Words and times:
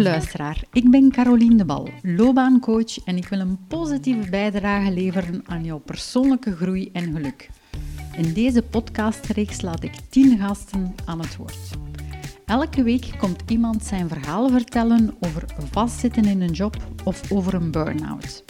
Luisteraar, 0.00 0.62
ik 0.72 0.90
ben 0.90 1.10
Caroline 1.10 1.54
de 1.54 1.64
Bal, 1.64 1.88
loopbaancoach 2.02 3.04
en 3.04 3.16
ik 3.16 3.28
wil 3.28 3.40
een 3.40 3.58
positieve 3.68 4.30
bijdrage 4.30 4.92
leveren 4.92 5.42
aan 5.46 5.64
jouw 5.64 5.78
persoonlijke 5.78 6.56
groei 6.56 6.90
en 6.92 7.12
geluk. 7.12 7.50
In 8.16 8.32
deze 8.32 8.62
podcastreeks 8.62 9.60
laat 9.60 9.82
ik 9.82 9.92
10 10.08 10.38
gasten 10.38 10.94
aan 11.04 11.20
het 11.20 11.36
woord. 11.36 11.70
Elke 12.46 12.82
week 12.82 13.10
komt 13.18 13.42
iemand 13.46 13.84
zijn 13.84 14.08
verhaal 14.08 14.48
vertellen 14.48 15.14
over 15.20 15.44
vastzitten 15.70 16.24
in 16.24 16.40
een 16.40 16.52
job 16.52 16.76
of 17.04 17.32
over 17.32 17.54
een 17.54 17.70
burn-out. 17.70 18.44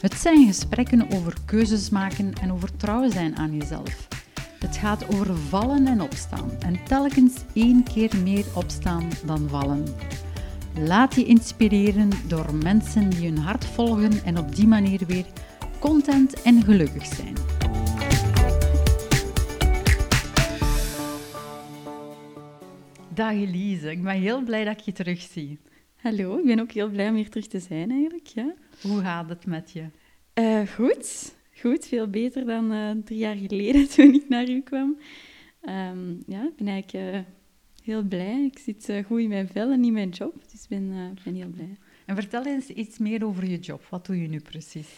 Het 0.00 0.14
zijn 0.14 0.46
gesprekken 0.46 1.10
over 1.10 1.34
keuzes 1.44 1.90
maken 1.90 2.32
en 2.42 2.52
over 2.52 2.76
trouw 2.76 3.10
zijn 3.10 3.36
aan 3.36 3.56
jezelf. 3.56 4.08
Het 4.58 4.76
gaat 4.76 5.14
over 5.14 5.36
vallen 5.36 5.86
en 5.86 6.00
opstaan 6.00 6.50
en 6.58 6.84
telkens 6.84 7.34
één 7.52 7.82
keer 7.82 8.16
meer 8.22 8.44
opstaan 8.54 9.08
dan 9.26 9.48
vallen. 9.48 9.84
Laat 10.78 11.14
je 11.14 11.24
inspireren 11.24 12.10
door 12.28 12.54
mensen 12.54 13.10
die 13.10 13.28
hun 13.28 13.38
hart 13.38 13.64
volgen 13.64 14.24
en 14.24 14.38
op 14.38 14.54
die 14.54 14.66
manier 14.66 15.06
weer 15.06 15.26
content 15.78 16.42
en 16.42 16.62
gelukkig 16.62 17.06
zijn. 17.06 17.34
Dag 23.14 23.32
Elise, 23.32 23.90
ik 23.90 24.02
ben 24.02 24.14
heel 24.14 24.42
blij 24.42 24.64
dat 24.64 24.78
ik 24.78 24.84
je 24.84 24.92
terugzie. 24.92 25.58
Hallo, 25.96 26.38
ik 26.38 26.44
ben 26.44 26.60
ook 26.60 26.72
heel 26.72 26.88
blij 26.88 27.08
om 27.08 27.14
hier 27.14 27.30
terug 27.30 27.46
te 27.46 27.60
zijn 27.60 27.90
eigenlijk. 27.90 28.26
Ja. 28.26 28.54
Hoe 28.82 29.00
gaat 29.00 29.28
het 29.28 29.46
met 29.46 29.70
je? 29.70 29.84
Uh, 30.34 30.68
goed, 30.68 31.34
goed. 31.60 31.86
Veel 31.86 32.08
beter 32.08 32.46
dan 32.46 32.72
uh, 32.72 32.90
drie 33.04 33.18
jaar 33.18 33.36
geleden 33.36 33.88
toen 33.94 34.14
ik 34.14 34.28
naar 34.28 34.48
u 34.48 34.60
kwam. 34.60 34.98
Um, 35.68 36.22
ja, 36.26 36.42
ik 36.42 36.56
ben 36.56 36.68
eigenlijk 36.68 37.14
uh, 37.14 37.20
heel 37.82 38.02
blij. 38.02 38.44
Ik 38.44 38.58
zit 38.58 39.04
goed 39.06 39.20
in 39.20 39.28
mijn 39.28 39.48
vel 39.48 39.70
en 39.70 39.84
in 39.84 39.92
mijn 39.92 40.08
job, 40.08 40.34
dus 40.50 40.62
ik 40.62 40.68
ben, 40.68 41.14
ben 41.24 41.34
heel 41.34 41.50
blij. 41.50 41.76
En 42.06 42.16
vertel 42.16 42.46
eens 42.46 42.66
iets 42.66 42.98
meer 42.98 43.24
over 43.24 43.48
je 43.48 43.58
job. 43.58 43.86
Wat 43.90 44.06
doe 44.06 44.20
je 44.22 44.28
nu 44.28 44.40
precies? 44.40 44.88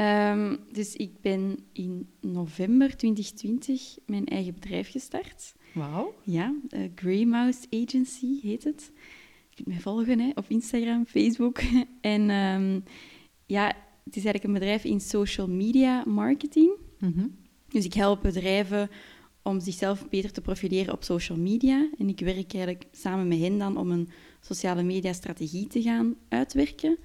Um, 0.00 0.58
dus 0.72 0.96
ik 0.96 1.20
ben 1.20 1.58
in 1.72 2.08
november 2.20 2.96
2020 2.96 3.96
mijn 4.06 4.26
eigen 4.26 4.54
bedrijf 4.54 4.90
gestart. 4.90 5.54
Wauw. 5.72 6.14
Ja, 6.22 6.54
uh, 6.68 6.88
Grey 6.94 7.24
Mouse 7.24 7.66
Agency 7.70 8.40
heet 8.42 8.64
het. 8.64 8.90
Je 9.48 9.56
kunt 9.56 9.68
mij 9.68 9.80
volgen 9.80 10.20
hè, 10.20 10.30
op 10.34 10.44
Instagram, 10.48 11.06
Facebook. 11.06 11.60
en 12.00 12.30
um, 12.30 12.82
ja, 13.46 13.66
het 14.04 14.16
is 14.16 14.24
eigenlijk 14.24 14.44
een 14.44 14.52
bedrijf 14.52 14.84
in 14.84 15.00
social 15.00 15.48
media 15.48 16.04
marketing. 16.06 16.70
Mm 16.98 17.12
-hmm. 17.12 17.36
Dus 17.68 17.84
ik 17.84 17.94
help 17.94 18.22
bedrijven 18.22 18.90
om 19.42 19.60
zichzelf 19.60 20.08
beter 20.08 20.32
te 20.32 20.40
profileren 20.40 20.94
op 20.94 21.04
social 21.04 21.38
media. 21.38 21.90
En 21.98 22.08
ik 22.08 22.20
werk 22.20 22.54
eigenlijk 22.54 22.86
samen 22.92 23.28
met 23.28 23.38
hen 23.38 23.58
dan 23.58 23.76
om 23.76 23.90
een 23.90 24.08
sociale 24.40 24.82
media 24.82 25.12
strategie 25.12 25.66
te 25.66 25.82
gaan 25.82 26.14
uitwerken. 26.28 26.98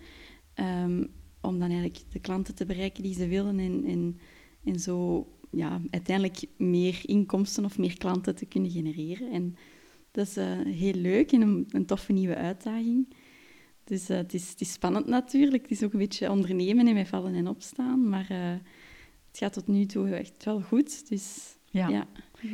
Um, 0.55 1.09
om 1.45 1.59
dan 1.59 1.69
eigenlijk 1.69 1.99
de 2.09 2.19
klanten 2.19 2.55
te 2.55 2.65
bereiken 2.65 3.03
die 3.03 3.13
ze 3.13 3.27
willen 3.27 3.59
en, 3.59 3.83
en, 3.85 4.19
en 4.63 4.79
zo 4.79 5.27
ja, 5.51 5.81
uiteindelijk 5.89 6.43
meer 6.57 6.99
inkomsten 7.01 7.65
of 7.65 7.77
meer 7.77 7.97
klanten 7.97 8.35
te 8.35 8.45
kunnen 8.45 8.71
genereren. 8.71 9.31
En 9.31 9.55
dat 10.11 10.27
is 10.27 10.37
uh, 10.37 10.61
heel 10.61 10.93
leuk 10.93 11.31
en 11.31 11.41
een, 11.41 11.65
een, 11.69 11.85
toffe 11.85 12.11
nieuwe 12.11 12.35
uitdaging. 12.35 13.13
Dus 13.83 14.09
uh, 14.09 14.17
het, 14.17 14.33
is, 14.33 14.49
het 14.49 14.61
is 14.61 14.71
spannend 14.71 15.07
natuurlijk. 15.07 15.61
Het 15.61 15.71
is 15.71 15.83
ook 15.83 15.93
een 15.93 15.99
beetje 15.99 16.31
ondernemen 16.31 16.87
en 16.87 16.93
met 16.93 17.07
vallen 17.07 17.33
en 17.33 17.47
opstaan. 17.47 18.09
Maar 18.09 18.31
uh, 18.31 18.53
het 19.27 19.37
gaat 19.37 19.53
tot 19.53 19.67
nu 19.67 19.85
toe 19.85 20.09
echt 20.09 20.43
wel 20.43 20.61
goed. 20.61 21.09
Dus, 21.09 21.57
ja. 21.75 21.89
ja 21.89 22.07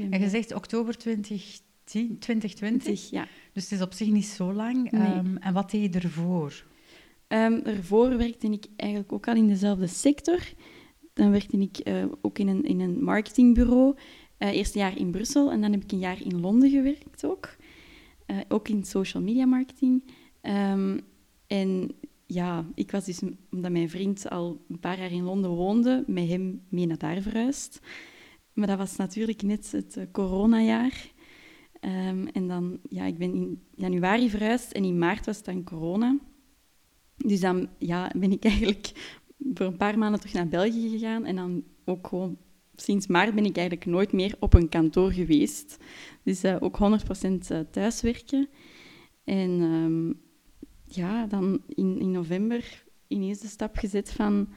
en 0.09 0.19
je 0.19 0.29
zegt 0.29 0.53
oktober 0.53 0.97
2010, 0.97 2.19
2020. 2.19 2.83
20, 2.83 3.09
ja. 3.09 3.27
Dus 3.53 3.63
het 3.63 3.71
is 3.71 3.81
op 3.81 3.93
zich 3.93 4.07
niet 4.07 4.25
zo 4.25 4.53
lang. 4.53 4.91
Nee. 4.91 5.17
Um, 5.17 5.37
en 5.37 5.53
wat 5.53 5.71
deed 5.71 5.93
je 5.93 5.99
ervoor? 5.99 6.65
Um, 7.27 7.61
ervoor 7.63 8.17
werkte 8.17 8.47
ik 8.47 8.65
eigenlijk 8.75 9.13
ook 9.13 9.27
al 9.27 9.35
in 9.35 9.47
dezelfde 9.47 9.87
sector. 9.87 10.39
Dan 11.13 11.31
werkte 11.31 11.57
ik 11.57 11.87
uh, 11.87 12.05
ook 12.21 12.39
in 12.39 12.47
een, 12.47 12.63
in 12.63 12.79
een 12.79 13.03
marketingbureau. 13.03 13.95
Uh, 14.39 14.49
eerst 14.49 14.75
een 14.75 14.81
jaar 14.81 14.97
in 14.97 15.11
Brussel 15.11 15.51
en 15.51 15.61
dan 15.61 15.71
heb 15.71 15.83
ik 15.83 15.91
een 15.91 15.99
jaar 15.99 16.21
in 16.21 16.39
Londen 16.39 16.69
gewerkt 16.69 17.25
ook. 17.25 17.55
Uh, 18.27 18.37
ook 18.47 18.67
in 18.67 18.83
social 18.83 19.23
media 19.23 19.45
marketing. 19.45 20.03
Um, 20.41 20.99
en 21.47 21.91
ja, 22.25 22.65
ik 22.75 22.91
was 22.91 23.05
dus, 23.05 23.19
omdat 23.51 23.71
mijn 23.71 23.89
vriend 23.89 24.29
al 24.29 24.65
een 24.69 24.79
paar 24.79 24.99
jaar 24.99 25.11
in 25.11 25.23
Londen 25.23 25.49
woonde, 25.49 26.03
met 26.07 26.27
hem 26.27 26.61
mee 26.69 26.85
naar 26.85 26.97
daar 26.97 27.21
verhuisd. 27.21 27.79
Maar 28.53 28.67
dat 28.67 28.77
was 28.77 28.95
natuurlijk 28.95 29.41
net 29.41 29.71
het 29.71 30.07
coronajaar. 30.11 31.11
Um, 31.81 32.27
en 32.27 32.47
dan, 32.47 32.79
ja, 32.89 33.05
ik 33.05 33.17
ben 33.17 33.33
in 33.33 33.61
januari 33.75 34.29
verhuisd 34.29 34.71
en 34.71 34.83
in 34.83 34.97
maart 34.97 35.25
was 35.25 35.37
het 35.37 35.45
dan 35.45 35.63
corona. 35.63 36.17
Dus 37.17 37.39
dan 37.39 37.69
ja, 37.77 38.11
ben 38.17 38.31
ik 38.31 38.43
eigenlijk 38.43 39.17
voor 39.53 39.65
een 39.65 39.77
paar 39.77 39.97
maanden 39.97 40.19
terug 40.19 40.35
naar 40.35 40.47
België 40.47 40.89
gegaan. 40.89 41.25
En 41.25 41.35
dan 41.35 41.63
ook 41.85 42.07
gewoon 42.07 42.37
sinds 42.75 43.07
maart 43.07 43.35
ben 43.35 43.45
ik 43.45 43.57
eigenlijk 43.57 43.87
nooit 43.87 44.11
meer 44.11 44.35
op 44.39 44.53
een 44.53 44.69
kantoor 44.69 45.11
geweest. 45.11 45.77
Dus 46.23 46.43
uh, 46.43 46.55
ook 46.59 46.77
100% 47.57 47.69
thuiswerken. 47.71 48.49
En 49.23 49.49
um, 49.49 50.21
ja, 50.85 51.25
dan 51.25 51.61
in, 51.67 51.99
in 51.99 52.11
november 52.11 52.83
ineens 53.07 53.39
de 53.39 53.47
stap 53.47 53.77
gezet 53.77 54.11
van... 54.11 54.49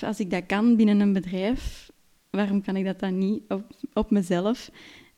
Als 0.00 0.20
ik 0.20 0.30
dat 0.30 0.46
kan 0.46 0.76
binnen 0.76 1.00
een 1.00 1.12
bedrijf, 1.12 1.90
waarom 2.32 2.62
kan 2.62 2.76
ik 2.76 2.84
dat 2.84 3.00
dan 3.00 3.18
niet 3.18 3.42
op, 3.48 3.64
op 3.92 4.10
mezelf? 4.10 4.70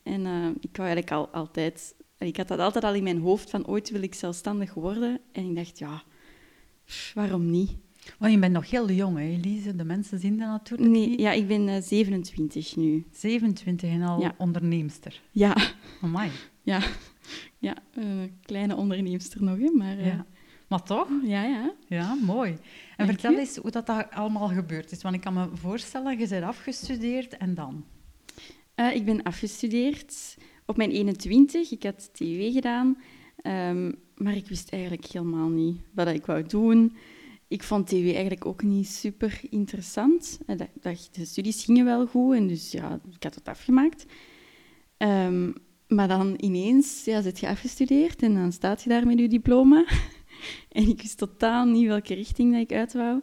En 0.03 0.21
uh, 0.21 0.49
ik 0.61 0.77
wou 0.77 0.89
eigenlijk 0.89 1.11
al, 1.11 1.29
altijd... 1.29 1.95
Ik 2.19 2.37
had 2.37 2.49
dat 2.49 2.59
altijd 2.59 2.85
al 2.85 2.95
in 2.95 3.03
mijn 3.03 3.21
hoofd 3.21 3.51
van 3.51 3.67
ooit 3.67 3.91
wil 3.91 4.03
ik 4.03 4.15
zelfstandig 4.15 4.75
worden. 4.75 5.21
En 5.33 5.49
ik 5.49 5.55
dacht, 5.55 5.79
ja, 5.79 6.03
waarom 7.15 7.51
niet? 7.51 7.77
Want 8.19 8.33
je 8.33 8.39
bent 8.39 8.53
nog 8.53 8.71
heel 8.71 8.91
jong, 8.91 9.19
hè, 9.19 9.25
Elise? 9.25 9.77
De 9.77 9.85
mensen 9.85 10.19
zien 10.19 10.39
dat 10.39 10.49
natuurlijk 10.49 10.91
nee, 10.91 11.09
niet. 11.09 11.21
Ja, 11.21 11.33
ik 11.33 11.49
ben 11.49 11.69
uh, 11.69 11.77
27 11.81 12.77
nu. 12.77 13.07
27 13.11 13.91
en 13.91 14.03
al 14.03 14.21
ja. 14.21 14.35
onderneemster. 14.39 15.21
Ja. 15.31 15.57
Amai. 16.01 16.31
Ja, 16.63 16.83
ja 17.59 17.77
uh, 17.99 18.05
kleine 18.43 18.77
onderneemster 18.77 19.43
nog, 19.43 19.59
hè, 19.59 19.71
maar... 19.71 20.05
Ja. 20.05 20.27
Maar 20.75 20.83
toch? 20.83 21.09
Ja, 21.23 21.45
ja. 21.45 21.73
Ja, 21.89 22.15
mooi. 22.15 22.51
En 22.51 23.07
Dank 23.07 23.11
vertel 23.11 23.39
eens 23.39 23.57
hoe 23.57 23.71
dat, 23.71 23.87
dat 23.87 24.11
allemaal 24.11 24.49
gebeurd 24.49 24.91
is. 24.91 25.03
Want 25.03 25.15
ik 25.15 25.21
kan 25.21 25.35
me 25.35 25.49
voorstellen, 25.53 26.19
je 26.19 26.29
bent 26.29 26.45
afgestudeerd 26.45 27.37
en 27.37 27.55
dan? 27.55 27.85
Uh, 28.77 28.95
ik 28.95 29.05
ben 29.05 29.23
afgestudeerd 29.23 30.37
op 30.67 30.77
mijn 30.77 30.91
21. 30.91 31.71
Ik 31.71 31.83
had 31.83 32.11
TW 32.15 32.53
gedaan. 32.53 32.99
Um, 33.43 33.95
maar 34.17 34.37
ik 34.37 34.47
wist 34.47 34.73
eigenlijk 34.73 35.07
helemaal 35.07 35.49
niet 35.49 35.81
wat 35.93 36.09
ik 36.09 36.27
wou 36.27 36.47
doen. 36.47 36.97
Ik 37.49 37.63
vond 37.63 37.87
TW 37.87 37.95
eigenlijk 37.95 38.47
ook 38.47 38.63
niet 38.63 38.89
super 38.89 39.41
interessant. 39.51 40.39
De 41.13 41.25
studies 41.25 41.65
gingen 41.65 41.85
wel 41.85 42.07
goed 42.07 42.35
en 42.35 42.47
dus 42.47 42.73
ja, 42.73 43.01
ik 43.11 43.23
had 43.23 43.35
het 43.35 43.49
afgemaakt. 43.49 44.07
Um, 44.99 45.55
maar 45.89 46.09
dan 46.09 46.35
ineens 46.37 47.05
ja, 47.05 47.23
zit 47.23 47.41
je 47.41 47.49
afgestudeerd 47.49 48.23
en 48.23 48.35
dan 48.35 48.53
staat 48.53 48.83
je 48.83 48.89
daar 48.89 49.07
met 49.07 49.19
je 49.19 49.29
diploma. 49.29 49.85
en 50.69 50.89
ik 50.89 51.03
wist 51.03 51.19
totaal 51.19 51.65
niet 51.65 51.87
welke 51.87 52.15
richting 52.15 52.53
dat 52.53 52.61
ik 52.61 52.73
uit 52.73 52.93
wou. 52.93 53.21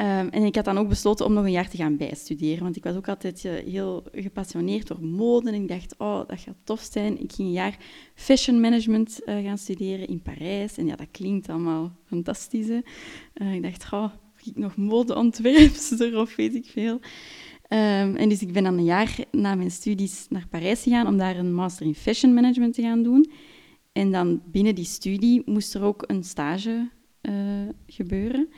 Um, 0.00 0.28
en 0.28 0.42
ik 0.42 0.54
had 0.54 0.64
dan 0.64 0.78
ook 0.78 0.88
besloten 0.88 1.26
om 1.26 1.32
nog 1.32 1.44
een 1.44 1.50
jaar 1.50 1.68
te 1.68 1.76
gaan 1.76 1.96
bijstuderen, 1.96 2.62
want 2.62 2.76
ik 2.76 2.84
was 2.84 2.94
ook 2.94 3.08
altijd 3.08 3.44
uh, 3.44 3.52
heel 3.52 4.04
gepassioneerd 4.12 4.86
door 4.86 5.04
mode. 5.04 5.48
En 5.48 5.62
ik 5.62 5.68
dacht, 5.68 5.94
oh, 5.98 6.28
dat 6.28 6.40
gaat 6.40 6.56
tof 6.64 6.88
zijn. 6.92 7.20
Ik 7.20 7.32
ging 7.32 7.48
een 7.48 7.54
jaar 7.54 7.76
fashion 8.14 8.60
management 8.60 9.20
uh, 9.26 9.44
gaan 9.44 9.58
studeren 9.58 10.06
in 10.06 10.22
Parijs. 10.22 10.76
En 10.76 10.86
ja, 10.86 10.96
dat 10.96 11.06
klinkt 11.10 11.48
allemaal 11.48 11.92
fantastisch. 12.06 12.68
Uh, 12.68 13.54
ik 13.54 13.62
dacht, 13.62 13.92
oh, 13.92 14.12
ik 14.44 14.56
nog 14.56 14.76
modeontwerpster 14.76 16.18
of 16.18 16.36
weet 16.36 16.54
ik 16.54 16.66
veel. 16.66 16.94
Um, 17.72 18.16
en 18.16 18.28
dus 18.28 18.42
ik 18.42 18.52
ben 18.52 18.64
dan 18.64 18.78
een 18.78 18.84
jaar 18.84 19.16
na 19.30 19.54
mijn 19.54 19.70
studies 19.70 20.26
naar 20.28 20.46
Parijs 20.50 20.82
gegaan 20.82 21.06
om 21.06 21.16
daar 21.16 21.36
een 21.36 21.54
master 21.54 21.86
in 21.86 21.94
fashion 21.94 22.34
management 22.34 22.74
te 22.74 22.82
gaan 22.82 23.02
doen. 23.02 23.30
En 23.92 24.12
dan 24.12 24.42
binnen 24.46 24.74
die 24.74 24.84
studie 24.84 25.42
moest 25.44 25.74
er 25.74 25.82
ook 25.82 26.04
een 26.06 26.24
stage 26.24 26.90
gebeuren. 27.86 28.48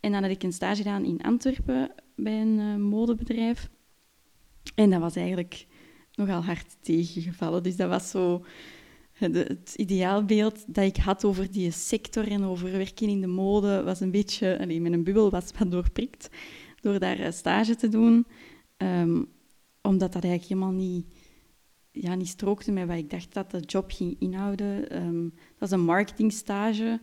En 0.00 0.12
dan 0.12 0.22
had 0.22 0.30
ik 0.30 0.42
een 0.42 0.52
stage 0.52 0.76
gedaan 0.76 1.04
in 1.04 1.22
Antwerpen 1.22 1.90
bij 2.16 2.40
een 2.40 2.58
uh, 2.58 2.76
modebedrijf. 2.76 3.70
En 4.74 4.90
dat 4.90 5.00
was 5.00 5.16
eigenlijk 5.16 5.66
nogal 6.14 6.44
hard 6.44 6.76
tegengevallen. 6.80 7.62
Dus 7.62 7.76
dat 7.76 7.88
was 7.88 8.10
zo 8.10 8.44
het, 9.12 9.34
het 9.34 9.74
ideaalbeeld 9.76 10.74
dat 10.74 10.84
ik 10.84 10.96
had 10.96 11.24
over 11.24 11.52
die 11.52 11.70
sector 11.70 12.28
en 12.28 12.44
over 12.44 12.70
werken 12.72 13.08
in 13.08 13.20
de 13.20 13.26
mode, 13.26 13.82
was 13.82 14.00
een 14.00 14.10
beetje, 14.10 14.58
alleen 14.60 14.82
mijn 14.82 15.04
bubbel 15.04 15.30
was 15.30 15.50
wat 15.58 15.70
doorprikt 15.70 16.28
door 16.80 16.98
daar 16.98 17.32
stage 17.32 17.76
te 17.76 17.88
doen. 17.88 18.26
Um, 18.76 19.28
omdat 19.82 20.12
dat 20.12 20.24
eigenlijk 20.24 20.52
helemaal 20.52 20.80
niet, 20.80 21.14
ja, 21.92 22.14
niet 22.14 22.28
strookte 22.28 22.72
met 22.72 22.86
wat 22.86 22.96
ik 22.96 23.10
dacht 23.10 23.34
dat 23.34 23.50
de 23.50 23.60
job 23.60 23.90
ging 23.90 24.16
inhouden. 24.18 25.02
Um, 25.02 25.32
dat 25.34 25.58
was 25.58 25.70
een 25.70 25.84
marketingstage. 25.84 27.00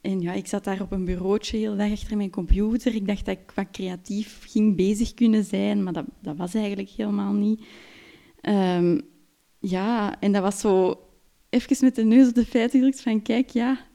En 0.00 0.20
ja, 0.20 0.32
ik 0.32 0.46
zat 0.46 0.64
daar 0.64 0.80
op 0.80 0.92
een 0.92 1.04
bureautje 1.04 1.56
heel 1.56 1.76
dag 1.76 1.90
achter 1.90 2.16
mijn 2.16 2.30
computer. 2.30 2.94
Ik 2.94 3.06
dacht 3.06 3.24
dat 3.24 3.38
ik 3.38 3.52
wat 3.54 3.70
creatief 3.70 4.44
ging 4.46 4.76
bezig 4.76 5.14
kunnen 5.14 5.44
zijn, 5.44 5.82
maar 5.82 5.92
dat, 5.92 6.06
dat 6.22 6.36
was 6.36 6.54
eigenlijk 6.54 6.88
helemaal 6.88 7.32
niet. 7.32 7.64
Um, 8.42 9.00
ja, 9.58 10.20
en 10.20 10.32
dat 10.32 10.42
was 10.42 10.60
zo 10.60 11.00
even 11.48 11.76
met 11.80 11.94
de 11.94 12.04
neus 12.04 12.28
op 12.28 12.34
de 12.34 12.44
feiten 12.44 12.78
gedrukt 12.78 13.00
van 13.00 13.22
kijk, 13.22 13.50
ja, 13.50 13.86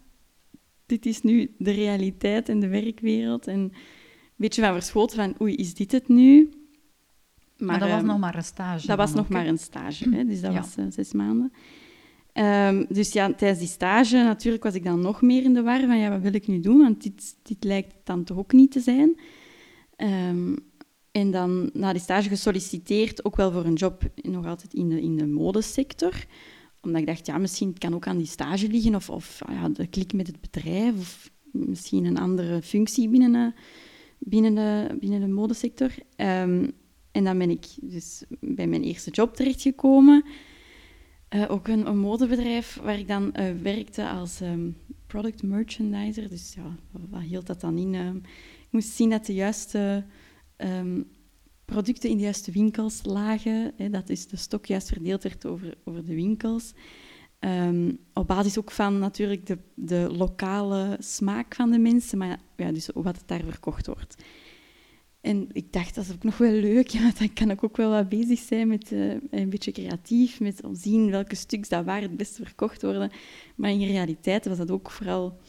dit 0.86 1.06
is 1.06 1.22
nu 1.22 1.56
de 1.58 1.72
realiteit 1.72 2.50
en 2.50 2.60
de 2.60 2.68
werkwereld. 2.68 3.48
En 3.48 3.60
een 3.60 3.72
beetje 4.36 4.62
van 4.62 4.74
verschoten 4.74 5.18
van, 5.18 5.42
oei, 5.42 5.56
is 5.56 5.74
dit 5.74 5.92
het 5.92 6.08
nu? 6.08 6.50
Maar, 7.62 7.80
dat 7.80 7.90
was 7.90 7.98
ehm, 7.98 8.08
nog 8.08 8.20
maar 8.20 8.36
een 8.36 8.44
stage. 8.44 8.88
Dat 8.88 8.98
was 8.98 9.14
nog 9.14 9.30
maar 9.30 9.48
een 9.48 9.58
stage, 9.58 10.10
hè? 10.10 10.26
dus 10.26 10.42
dat 10.42 10.54
Ja. 10.54 10.60
was 10.60 10.76
eh, 10.76 10.86
zes 10.90 11.14
maanden. 11.14 11.52
Ehm, 12.34 12.86
dus 12.90 13.14
ja, 13.14 13.34
tijdens 13.34 13.60
die 13.60 13.68
stage 13.70 14.18
natuurlijk 14.18 14.64
was 14.64 14.74
ik 14.74 14.84
dan 14.84 15.02
nog 15.02 15.22
meer 15.22 15.44
in 15.44 15.54
de 15.54 15.62
war 15.62 15.80
van 15.80 15.98
ja, 15.98 16.10
wat 16.10 16.22
wil 16.22 16.34
ik 16.34 16.48
nu 16.48 16.60
doen? 16.60 16.78
Want 16.78 17.04
dit, 17.04 17.36
dit 17.44 17.64
lijkt 17.64 17.96
dan 18.04 18.24
toch 18.24 18.38
ook 18.38 18.52
niet 18.52 18.72
te 18.72 18.80
zijn. 18.80 19.20
Ehm, 19.96 20.56
en 21.12 21.32
dan 21.32 21.70
na 21.74 21.92
die 21.92 22.02
stage 22.02 22.30
gesolliciteerd, 22.30 23.26
ook 23.26 23.36
wel 23.36 23.52
voor 23.52 23.66
een 23.66 23.74
job 23.74 24.04
nog 24.16 24.46
altijd 24.46 24.74
in 24.74 24.90
de, 24.90 25.02
in 25.02 25.16
de 25.18 25.28
modesector. 25.28 26.14
Omdat 26.82 27.02
ik 27.02 27.08
dacht, 27.08 27.26
ja, 27.26 27.38
misschien 27.38 27.78
kan 27.78 27.94
ook 27.96 28.08
aan 28.08 28.18
die 28.18 28.28
stage 28.28 28.68
liggen 28.68 28.96
of, 28.96 29.10
of 29.10 29.42
ah 29.46 29.54
ja, 29.56 29.70
de 29.70 29.88
klik 29.88 30.14
met 30.14 30.28
het 30.28 30.42
bedrijf 30.42 30.96
of 30.98 31.32
misschien 31.52 32.06
een 32.06 32.18
andere 32.18 32.62
functie 32.62 33.10
binnen 33.10 33.32
de, 33.32 33.52
binnen 34.20 34.56
de, 34.56 34.98
binnen 35.00 35.20
de 35.20 35.28
modesector. 35.28 35.92
Ehm, 36.16 36.68
en 37.12 37.24
dan 37.24 37.38
ben 37.38 37.50
ik 37.50 37.66
dus 37.82 38.24
bij 38.40 38.68
mijn 38.68 38.84
eerste 38.84 39.12
job 39.12 39.36
terechtgekomen. 39.36 40.26
Eh, 41.28 41.52
ook 41.52 41.68
een, 41.68 41.88
een 41.88 41.98
modebedrijf 41.98 42.80
waar 42.84 43.00
ik 43.00 43.08
dan 43.08 43.34
eh, 43.34 43.56
werkte 43.62 44.10
als 44.10 44.42
ehm, 44.42 44.70
product 45.08 45.44
merchandiser. 45.44 46.30
Dus 46.30 46.54
ja, 46.54 46.76
wat, 47.10 47.22
hield 47.22 47.48
dat 47.48 47.62
dan 47.62 47.78
in? 47.78 47.96
Ehm, 47.96 48.16
ik 48.16 48.68
moest 48.70 48.90
zien 48.90 49.10
dat 49.10 49.26
de 49.26 49.34
juiste 49.34 50.06
ehm, 50.56 51.02
producten 51.66 52.10
in 52.10 52.18
de 52.18 52.24
juiste 52.24 52.52
winkels 52.52 53.00
lagen. 53.04 53.74
Hè, 53.78 53.90
dat 53.90 54.10
is 54.10 54.28
de 54.28 54.38
stok 54.38 54.66
juist 54.66 54.88
verdeeld 54.88 55.24
werd 55.24 55.46
over, 55.46 55.78
over 55.84 56.06
de 56.06 56.16
winkels. 56.16 56.74
Op 58.14 58.28
basis 58.28 58.60
ook 58.60 58.72
van 58.72 59.00
natuurlijk 59.00 59.46
de, 59.46 59.58
de 59.76 60.10
lokale 60.12 60.98
smaak 61.00 61.56
van 61.56 61.72
de 61.72 61.80
mensen, 61.80 62.18
maar 62.18 62.40
ja, 62.58 62.72
dus 62.72 62.90
wat 62.94 63.18
het 63.18 63.28
daar 63.28 63.44
verkocht 63.44 63.88
wordt. 63.88 64.16
En 65.22 65.48
ik 65.52 65.74
dacht, 65.74 65.96
dat 65.96 66.04
is 66.04 66.12
ook 66.12 66.24
nog 66.24 66.38
wel 66.38 66.52
leuk, 66.52 66.88
ja, 66.88 67.12
dan 67.20 67.34
kan 67.34 67.50
ik 67.50 67.64
ook 67.64 67.78
wel 67.78 67.90
wat 67.90 68.10
bezig 68.10 68.40
zijn 68.40 68.68
met 68.68 68.92
eh, 68.92 69.10
een 69.30 69.50
beetje 69.50 69.72
creatief, 69.72 70.40
met 70.40 70.62
zien 70.74 71.12
welke 71.12 71.36
stuks 71.36 71.70
dat 71.70 71.86
waar 71.86 72.02
het 72.02 72.18
beste 72.18 72.46
verkocht 72.46 72.82
worden. 72.82 73.12
Maar 73.56 73.70
in 73.70 73.86
realiteit 73.86 74.46
was 74.46 74.58
dat 74.58 74.72
ook 74.72 74.92
vooral 74.92 75.40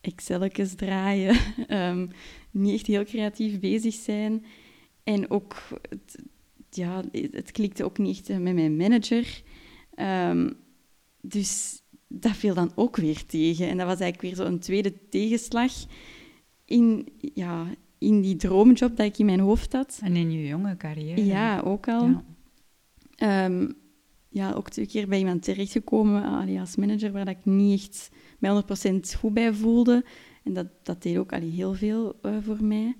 Excelletjes 0.00 0.74
draaien, 0.74 1.36
ehm, 1.66 2.06
niet 2.50 2.74
echt 2.74 2.86
heel 2.86 3.04
creatief 3.04 3.60
bezig 3.60 3.94
zijn. 3.94 4.44
En 5.04 5.30
ook, 5.30 5.56
het, 5.88 6.22
ja, 6.70 7.02
het 7.12 7.50
klikte 7.50 7.84
ook 7.84 7.98
niet 7.98 8.30
echt 8.30 8.40
met 8.40 8.54
mijn 8.54 8.76
manager. 8.76 9.42
Ehm, 9.94 10.52
dus 11.20 11.82
dat 12.08 12.36
viel 12.36 12.54
dan 12.54 12.72
ook 12.74 12.96
weer 12.96 13.26
tegen. 13.26 13.68
En 13.68 13.76
dat 13.76 13.86
was 13.86 14.00
eigenlijk 14.00 14.36
weer 14.36 14.46
zo'n 14.46 14.58
tweede 14.58 15.08
tegenslag 15.08 15.72
in, 16.64 17.08
ja, 17.34 17.66
in 18.06 18.20
die 18.20 18.36
droomjob 18.36 18.96
dat 18.96 19.06
ik 19.06 19.18
in 19.18 19.26
mijn 19.26 19.40
hoofd 19.40 19.72
had. 19.72 20.00
En 20.02 20.16
in 20.16 20.30
je 20.30 20.46
jonge 20.46 20.76
carrière. 20.76 21.24
Ja, 21.24 21.60
ook 21.60 21.88
al. 21.88 22.06
Ja. 22.06 22.24
Ehm, 23.16 23.68
ja, 24.28 24.52
ook 24.52 24.70
twee 24.70 24.86
keer 24.86 25.08
bij 25.08 25.18
iemand 25.18 25.42
terechtgekomen 25.42 26.48
als 26.58 26.76
manager 26.76 27.12
waar 27.12 27.24
dat 27.24 27.36
ik 27.36 27.44
niet 27.44 27.80
echt 27.80 28.10
mij 28.38 28.50
100% 28.50 29.14
goed 29.18 29.34
bij 29.34 29.54
voelde. 29.54 30.04
En 30.44 30.52
dat, 30.52 30.66
dat 30.82 31.02
deed 31.02 31.18
ook 31.18 31.32
allee, 31.32 31.50
heel 31.50 31.74
veel 31.74 32.18
eh, 32.22 32.36
voor 32.42 32.64
mij. 32.64 32.96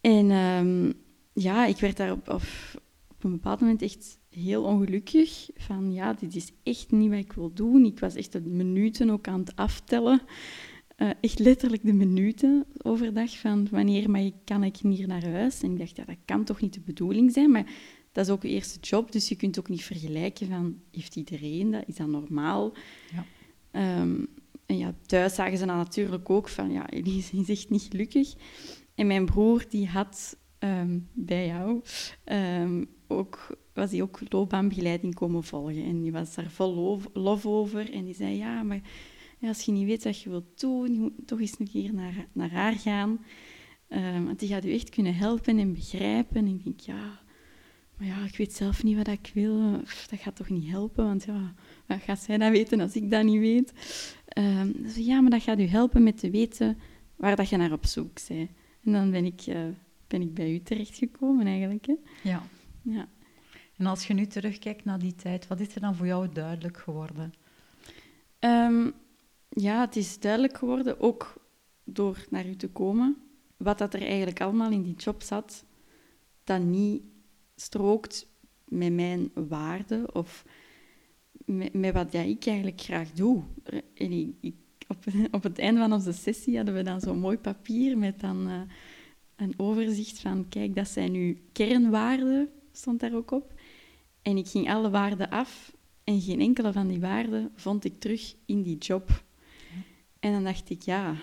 En 0.00 0.30
ehm, 0.30 0.92
ja, 1.32 1.66
ik 1.66 1.78
werd 1.78 1.96
daar 1.96 2.12
op, 2.12 2.28
op, 2.28 2.42
op 3.08 3.24
een 3.24 3.30
bepaald 3.30 3.60
moment 3.60 3.82
echt 3.82 4.18
heel 4.30 4.62
ongelukkig. 4.62 5.50
Van 5.54 5.92
ja, 5.92 6.12
dit 6.12 6.36
is 6.36 6.52
echt 6.62 6.90
niet 6.90 7.10
wat 7.10 7.18
ik 7.18 7.32
wil 7.32 7.52
doen. 7.52 7.84
Ik 7.84 7.98
was 7.98 8.14
echt 8.14 8.32
de 8.32 8.40
minuten 8.40 9.10
ook 9.10 9.28
aan 9.28 9.40
het 9.40 9.56
aftellen. 9.56 10.22
Eh, 10.96 11.10
echt 11.20 11.38
letterlijk 11.38 11.82
de 11.84 11.92
minuten 11.92 12.64
overdag 12.82 13.38
van 13.38 13.68
wanneer 13.70 14.10
mag 14.10 14.20
ik, 14.20 14.34
kan 14.44 14.64
ik 14.64 14.76
hier 14.76 15.06
naar 15.06 15.30
huis. 15.30 15.62
En 15.62 15.70
ik 15.70 15.78
dacht, 15.78 15.96
ja, 15.96 16.04
dat 16.04 16.16
kan 16.24 16.44
toch 16.44 16.60
niet 16.60 16.74
de 16.74 16.80
bedoeling 16.80 17.32
zijn, 17.32 17.50
maar 17.50 17.66
dat 18.12 18.26
is 18.26 18.32
ook 18.32 18.42
je 18.42 18.48
eerste 18.48 18.80
job, 18.80 19.12
dus 19.12 19.28
je 19.28 19.34
kunt 19.34 19.58
ook 19.58 19.68
niet 19.68 19.84
vergelijken 19.84 20.48
van, 20.48 20.80
heeft 20.90 21.16
iedereen 21.16 21.70
dat? 21.70 21.84
Is 21.86 21.96
dat 21.96 22.06
normaal? 22.06 22.72
Ja. 23.12 23.24
Ehm, 23.70 24.24
en 24.66 24.78
ja, 24.78 24.94
thuis 25.06 25.34
zagen 25.34 25.58
ze 25.58 25.66
dan 25.66 25.76
natuurlijk 25.76 26.30
ook 26.30 26.48
van, 26.48 26.72
ja, 26.72 26.90
Elise 26.90 27.36
is 27.36 27.48
echt 27.48 27.70
niet 27.70 27.86
gelukkig. 27.90 28.34
En 28.94 29.06
mijn 29.06 29.24
broer, 29.24 29.64
die 29.68 29.88
had 29.88 30.36
ehm, 30.58 30.98
bij 31.12 31.46
jou 31.46 31.82
ehm, 32.24 32.84
ook, 33.06 33.56
was 33.72 33.90
hij 33.90 34.02
ook 34.02 34.20
loopbaanbegeleiding 34.28 35.14
komen 35.14 35.44
volgen. 35.44 35.84
En 35.84 36.00
die 36.00 36.12
was 36.12 36.34
daar 36.34 36.50
vol 36.50 36.74
lof, 36.74 37.08
lof 37.12 37.46
over. 37.46 37.92
En 37.92 38.04
die 38.04 38.14
zei, 38.14 38.36
ja, 38.36 38.62
maar 38.62 38.80
ja, 39.44 39.50
als 39.50 39.62
je 39.62 39.72
niet 39.72 39.86
weet 39.86 40.04
wat 40.04 40.20
je 40.20 40.30
wilt 40.30 40.60
doen, 40.60 40.92
je 40.92 41.00
moet 41.00 41.26
toch 41.26 41.40
eens 41.40 41.58
een 41.58 41.68
keer 41.68 41.94
naar, 41.94 42.26
naar 42.32 42.50
haar 42.50 42.72
gaan. 42.72 43.24
Ehm, 43.88 44.24
want 44.24 44.38
die 44.38 44.48
gaat 44.48 44.64
u 44.64 44.72
echt 44.72 44.88
kunnen 44.88 45.14
helpen 45.14 45.58
en 45.58 45.72
begrijpen. 45.72 46.36
En 46.36 46.46
ik 46.46 46.64
denk, 46.64 46.80
ja, 46.80 47.20
maar 47.96 48.06
ja, 48.06 48.24
ik 48.24 48.36
weet 48.36 48.52
zelf 48.52 48.82
niet 48.82 48.96
wat 48.96 49.08
ik 49.08 49.30
wil. 49.34 49.80
Pff, 49.80 50.06
Dat 50.06 50.20
gaat 50.20 50.36
toch 50.36 50.48
niet 50.48 50.70
helpen, 50.70 51.04
want 51.04 51.24
ja, 51.24 51.54
wat 51.86 52.02
gaat 52.02 52.18
zij 52.18 52.38
dat 52.38 52.50
weten 52.50 52.80
als 52.80 52.94
ik 52.96 53.10
dat 53.10 53.24
niet 53.24 53.40
weet? 53.40 53.72
Ehm, 54.28 54.72
dus 54.76 54.96
ja, 54.96 55.20
maar 55.20 55.30
dat 55.30 55.42
gaat 55.42 55.58
u 55.58 55.66
helpen 55.66 56.02
met 56.02 56.18
te 56.18 56.30
weten 56.30 56.78
waar 57.16 57.36
dat 57.36 57.48
je 57.48 57.56
naar 57.56 57.72
op 57.72 57.86
zoek 57.86 58.18
bent. 58.28 58.50
En 58.84 58.92
dan 58.92 59.10
ben 59.10 59.24
ik, 59.24 59.40
eh, 59.40 59.62
ben 60.06 60.22
ik 60.22 60.34
bij 60.34 60.52
u 60.52 60.62
terechtgekomen 60.62 61.46
eigenlijk. 61.46 61.86
Hè? 61.86 61.94
ja. 62.22 62.42
Ja. 62.82 63.08
En 63.76 63.86
als 63.86 64.06
je 64.06 64.14
nu 64.14 64.26
terugkijkt 64.26 64.84
naar 64.84 64.98
die 64.98 65.14
tijd, 65.14 65.46
wat 65.46 65.60
is 65.60 65.74
er 65.74 65.80
dan 65.80 65.94
voor 65.94 66.06
jou 66.06 66.28
duidelijk 66.32 66.78
geworden? 66.78 67.34
Ehm, 68.38 68.90
ja, 69.54 69.80
het 69.80 69.96
is 69.96 70.18
duidelijk 70.18 70.58
geworden, 70.58 71.00
ook 71.00 71.34
door 71.84 72.26
naar 72.30 72.46
u 72.46 72.56
te 72.56 72.68
komen, 72.68 73.16
wat 73.56 73.78
dat 73.78 73.94
er 73.94 74.02
eigenlijk 74.02 74.40
allemaal 74.40 74.70
in 74.70 74.82
die 74.82 74.96
job 74.96 75.22
zat, 75.22 75.64
dat 76.44 76.62
niet 76.62 77.02
strookt 77.56 78.26
met 78.64 78.92
mijn 78.92 79.30
waarden 79.34 80.14
of 80.14 80.44
met, 81.44 81.92
wat 81.92 82.12
ja, 82.12 82.20
ik 82.20 82.46
eigenlijk 82.46 82.80
graag 82.80 83.12
doe. 83.12 83.42
En 83.94 84.12
ik, 84.40 84.54
op, 84.88 85.04
op 85.30 85.42
het 85.42 85.58
einde 85.58 85.80
van 85.80 85.92
onze 85.92 86.12
sessie 86.12 86.56
hadden 86.56 86.74
we 86.74 86.82
dan 86.82 87.00
zo'n 87.00 87.18
mooi 87.18 87.38
papier 87.38 87.98
met 87.98 88.20
dan 88.20 88.48
eh, 88.48 88.60
een 89.36 89.54
overzicht 89.56 90.18
van, 90.18 90.48
kijk, 90.48 90.74
dat 90.74 90.88
zijn 90.88 91.12
nu 91.12 91.42
kernwaarden, 91.52 92.48
stond 92.72 93.00
daar 93.00 93.14
ook 93.14 93.30
op. 93.30 93.52
En 94.22 94.36
ik 94.36 94.46
ging 94.46 94.70
alle 94.70 94.90
waarden 94.90 95.30
af 95.30 95.76
en 96.04 96.20
geen 96.20 96.40
enkele 96.40 96.72
van 96.72 96.88
die 96.88 97.00
waarden 97.00 97.52
vond 97.54 97.84
ik 97.84 98.00
terug 98.00 98.34
in 98.46 98.62
die 98.62 98.78
job. 98.78 99.22
En 100.24 100.32
dan 100.32 100.44
dacht 100.44 100.70
ik, 100.70 100.82
ja, 100.82 101.16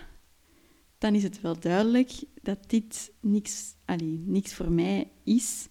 dan 0.98 1.16
is 1.16 1.24
het 1.24 1.42
wel 1.42 1.60
duidelijk 1.60 2.12
dat 2.42 2.70
dit 2.70 3.14
niks, 3.22 3.76
allee, 3.86 4.24
niks 4.26 4.54
voor 4.54 4.72
mij 4.72 5.12
is. 5.24 5.68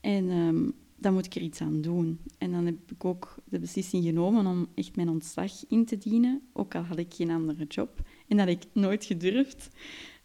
En 0.00 0.30
ehm, 0.30 0.70
dan 0.96 1.12
moet 1.12 1.26
ik 1.26 1.34
er 1.34 1.42
iets 1.42 1.60
aan 1.60 1.80
doen. 1.80 2.20
En 2.38 2.50
dan 2.50 2.66
heb 2.66 2.90
ik 2.90 3.04
ook 3.04 3.34
de 3.44 3.58
beslissing 3.58 4.04
genomen 4.04 4.46
om 4.46 4.68
echt 4.74 4.96
mijn 4.96 5.08
ontslag 5.08 5.52
in 5.68 5.84
te 5.84 5.98
dienen, 5.98 6.42
ook 6.52 6.74
al 6.74 6.82
had 6.82 6.98
ik 6.98 7.14
geen 7.14 7.30
andere 7.30 7.64
job. 7.64 8.00
En 8.28 8.36
dat 8.36 8.48
ik 8.48 8.64
nooit 8.72 9.04
gedurfd 9.04 9.68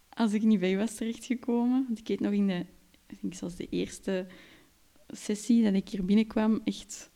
als 0.10 0.34
ik 0.34 0.44
niet 0.44 0.60
bij 0.60 0.74
u 0.74 0.78
was 0.78 0.96
terechtgekomen. 0.96 1.84
Want 1.88 2.00
ik 2.00 2.08
weet 2.08 2.20
nog 2.20 2.34
in 2.34 2.48
de, 2.48 2.66
ik 3.08 3.22
denk 3.22 3.34
zelfs 3.34 3.56
de 3.56 3.70
eerste 3.70 4.28
sessie 5.08 5.64
dat 5.64 5.74
ik 5.74 5.90
hier 5.90 6.06
binnenkwam, 6.06 6.62
echt 6.64 7.12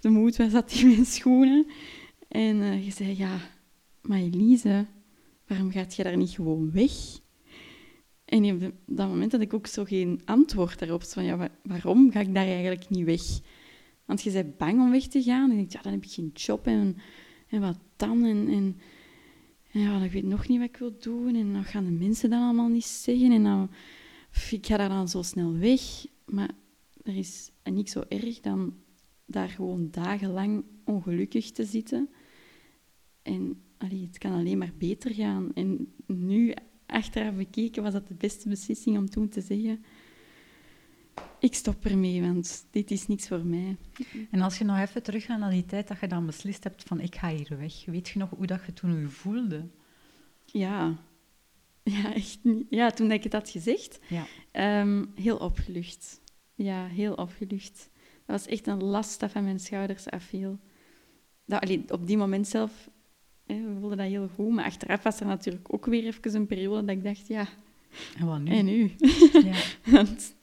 de 0.00 0.08
moed 0.08 0.36
was 0.36 0.50
zat 0.50 0.72
in 0.72 0.86
mijn 0.86 1.06
schoenen. 1.06 1.66
En 2.28 2.62
eh, 2.62 2.84
je 2.84 2.90
zei, 2.90 3.16
ja, 3.16 3.56
maar 4.02 4.18
Elise, 4.18 4.86
waarom 5.46 5.70
gaat 5.70 5.94
je 5.94 6.02
daar 6.02 6.16
niet 6.16 6.30
gewoon 6.30 6.70
weg? 6.72 6.92
En 8.24 8.64
op 8.64 8.72
dat 8.86 9.08
moment 9.08 9.32
had 9.32 9.40
ik 9.40 9.54
ook 9.54 9.66
zo 9.66 9.84
geen 9.84 10.20
antwoord 10.24 10.78
daarop. 10.78 11.02
Van, 11.02 11.24
ja, 11.24 11.36
wa- 11.36 11.58
waarom 11.62 12.10
ga 12.10 12.20
ik 12.20 12.34
daar 12.34 12.46
eigenlijk 12.46 12.88
niet 12.88 13.04
weg? 13.04 13.22
Want 14.04 14.22
je 14.22 14.30
bent 14.30 14.56
bang 14.56 14.80
om 14.80 14.90
weg 14.90 15.06
te 15.06 15.22
gaan. 15.22 15.50
En 15.50 15.58
ik 15.58 15.72
ja, 15.72 15.82
dan 15.82 15.92
heb 15.92 16.04
ik 16.04 16.10
geen 16.10 16.30
job 16.34 16.66
en, 16.66 16.96
en 17.48 17.60
wat 17.60 17.78
dan? 17.96 18.24
En, 18.24 18.48
en, 18.48 18.76
en 19.72 19.80
ja, 19.80 20.02
ik 20.02 20.12
weet 20.12 20.24
nog 20.24 20.48
niet 20.48 20.58
wat 20.58 20.68
ik 20.68 20.76
wil 20.76 20.98
doen. 20.98 21.34
En 21.34 21.52
dan 21.52 21.64
gaan 21.64 21.84
de 21.84 21.90
mensen 21.90 22.30
dan 22.30 22.42
allemaal 22.42 22.68
niet 22.68 22.84
zeggen. 22.84 23.32
En 23.32 23.42
dan, 23.42 23.70
ik 24.50 24.66
ga 24.66 24.76
daar 24.76 24.88
dan 24.88 25.08
zo 25.08 25.22
snel 25.22 25.56
weg. 25.56 26.06
Maar 26.24 26.50
er 27.02 27.16
is 27.16 27.50
niks 27.64 27.92
zo 27.92 28.02
erg 28.08 28.40
dan 28.40 28.74
daar 29.26 29.48
gewoon 29.48 29.88
dagenlang 29.90 30.64
ongelukkig 30.84 31.50
te 31.50 31.64
zitten. 31.64 32.08
En 33.22 33.62
allee, 33.78 34.06
het 34.06 34.18
kan 34.18 34.32
alleen 34.32 34.58
maar 34.58 34.72
beter 34.78 35.14
gaan. 35.14 35.50
En 35.54 35.92
nu, 36.06 36.54
achteraf 36.86 37.34
bekeken, 37.34 37.82
was 37.82 37.92
dat 37.92 38.08
de 38.08 38.14
beste 38.14 38.48
beslissing 38.48 38.96
om 38.98 39.10
toen 39.10 39.28
te 39.28 39.40
zeggen... 39.40 39.84
Ik 41.40 41.54
stop 41.54 41.84
ermee, 41.84 42.22
want 42.22 42.66
dit 42.70 42.90
is 42.90 43.06
niks 43.06 43.28
voor 43.28 43.44
mij. 43.44 43.76
En 44.30 44.40
als 44.40 44.58
je 44.58 44.64
nog 44.64 44.78
even 44.78 45.02
teruggaat 45.02 45.38
naar 45.38 45.50
die 45.50 45.64
tijd 45.66 45.88
dat 45.88 46.00
je 46.00 46.06
dan 46.08 46.26
beslist 46.26 46.64
hebt 46.64 46.82
van 46.82 47.00
ik 47.00 47.14
ga 47.16 47.28
hier 47.28 47.58
weg, 47.58 47.84
weet 47.84 48.08
je 48.08 48.18
nog 48.18 48.30
hoe 48.30 48.46
dat 48.46 48.60
je 48.66 48.72
toen 48.72 49.00
je 49.00 49.08
voelde? 49.08 49.68
Ja, 50.44 50.96
ja 51.82 52.14
echt 52.14 52.38
niet. 52.42 52.66
Ja, 52.70 52.90
toen 52.90 53.10
ik 53.12 53.22
het 53.24 53.32
had 53.32 53.50
gezegd, 53.50 53.98
Ja. 54.08 54.26
ehm, 54.50 55.04
heel 55.14 55.36
opgelucht. 55.36 56.20
Ja, 56.54 56.86
heel 56.86 57.14
opgelucht. 57.14 57.90
Dat 58.26 58.40
was 58.40 58.46
echt 58.46 58.66
een 58.66 58.82
last 58.84 59.20
dat 59.20 59.30
van 59.30 59.44
mijn 59.44 59.60
schouders 59.60 60.06
afviel. 60.10 60.58
Dat, 61.44 61.60
allee, 61.62 61.84
op 61.92 62.06
die 62.06 62.16
moment 62.16 62.48
zelf 62.48 62.90
we 63.56 63.76
voelden 63.80 63.98
dat 63.98 64.06
heel 64.06 64.28
goed. 64.28 64.50
Maar 64.50 64.64
achteraf 64.64 65.02
was 65.02 65.20
er 65.20 65.26
natuurlijk 65.26 65.74
ook 65.74 65.86
weer 65.86 66.04
even 66.04 66.34
een 66.34 66.46
periode 66.46 66.86
dat 66.86 66.96
ik 66.96 67.04
dacht, 67.04 67.28
ja, 67.28 67.48
En 68.18 68.26
wat 68.26 68.40
nu? 68.40 68.50
en 68.50 68.64
nu? 68.64 68.92
Ja. 69.32 69.56
Want 69.96 70.34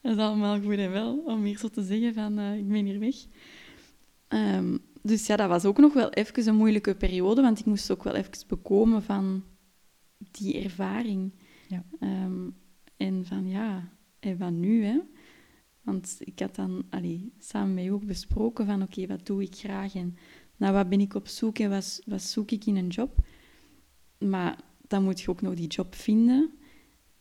dat 0.00 0.16
is 0.16 0.22
allemaal 0.22 0.60
goed 0.60 0.76
en 0.76 0.90
wel, 0.90 1.18
om 1.18 1.44
hier 1.44 1.58
zo 1.58 1.68
te 1.68 1.82
zeggen 1.82 2.14
van, 2.14 2.38
eh, 2.38 2.56
ik 2.56 2.68
ben 2.68 2.84
hier 2.84 2.98
weg. 2.98 3.14
Ehm, 4.28 4.76
dus 5.02 5.26
ja, 5.26 5.36
dat 5.36 5.48
was 5.48 5.64
ook 5.64 5.78
nog 5.78 5.92
wel 5.92 6.10
even 6.10 6.48
een 6.48 6.56
moeilijke 6.56 6.94
periode, 6.94 7.42
want 7.42 7.58
ik 7.58 7.64
moest 7.64 7.90
ook 7.90 8.02
wel 8.02 8.14
even 8.14 8.46
bekomen 8.46 9.02
van 9.02 9.44
die 10.30 10.62
ervaring. 10.62 11.32
Ja. 11.68 11.84
Ehm, 12.00 12.48
en 12.96 13.26
van, 13.26 13.48
ja, 13.48 13.88
en 14.18 14.38
wat 14.38 14.52
nu, 14.52 14.84
hè? 14.84 15.00
Want 15.82 16.16
ik 16.18 16.38
had 16.38 16.54
dan 16.54 16.84
allee, 16.90 17.32
samen 17.38 17.74
met 17.74 17.84
jou 17.84 17.96
ook 17.96 18.06
besproken 18.06 18.66
van, 18.66 18.82
oké, 18.82 19.06
wat 19.06 19.26
doe 19.26 19.42
ik 19.42 19.54
graag 19.54 19.94
en 19.94 20.16
naar 20.60 20.72
wat 20.72 20.88
ben 20.88 21.00
ik 21.00 21.14
op 21.14 21.28
zoek 21.28 21.58
en 21.58 21.70
wat, 21.70 22.02
wat 22.06 22.22
zoek 22.22 22.50
ik 22.50 22.64
in 22.64 22.76
een 22.76 22.88
job? 22.88 23.18
Maar 24.18 24.58
dan 24.88 25.04
moet 25.04 25.20
je 25.20 25.30
ook 25.30 25.42
nog 25.42 25.54
die 25.54 25.66
job 25.66 25.94
vinden. 25.94 26.50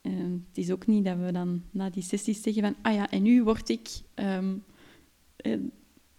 Ehm, 0.02 0.32
het 0.32 0.58
is 0.58 0.72
ook 0.72 0.88
niet 0.88 1.06
dat 1.06 1.18
we 1.18 1.32
dan 1.32 1.64
na 1.72 1.90
die 1.90 2.04
sessies 2.04 2.42
zeggen 2.42 2.64
van, 2.64 2.76
ah 2.82 2.94
ja, 2.94 3.10
en 3.10 3.22
nu 3.22 3.44
word 3.44 3.70
ik 3.70 3.90
ehm, 4.14 4.58
eh, 5.36 5.60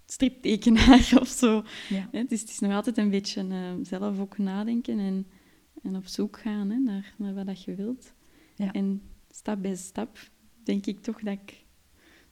striptekenaar 0.07 1.13
of 1.21 1.29
zo. 1.29 1.63
Ja. 1.89 2.09
Hè, 2.13 2.25
Dus 2.25 2.41
het 2.41 2.51
is 2.51 2.59
nog 2.59 2.73
altijd 2.73 2.99
een 2.99 3.11
beetje 3.11 3.49
eh, 3.49 3.73
zelf 3.83 4.21
ook 4.21 4.39
nadenken 4.39 4.99
en, 4.99 5.27
en 5.83 5.97
op 5.97 6.07
zoek 6.07 6.39
gaan 6.41 6.71
hè, 6.71 6.79
naar, 6.79 7.15
naar 7.19 7.35
wat 7.35 7.47
dat 7.47 7.63
je 7.65 7.75
wilt. 7.75 8.13
Ja. 8.55 8.73
En 8.73 9.03
stap 9.31 9.63
bij 9.63 9.77
stap 9.77 10.19
denk 10.63 10.87
ik 10.87 11.03
toch 11.03 11.21
dat 11.21 11.33
ik, 11.33 11.65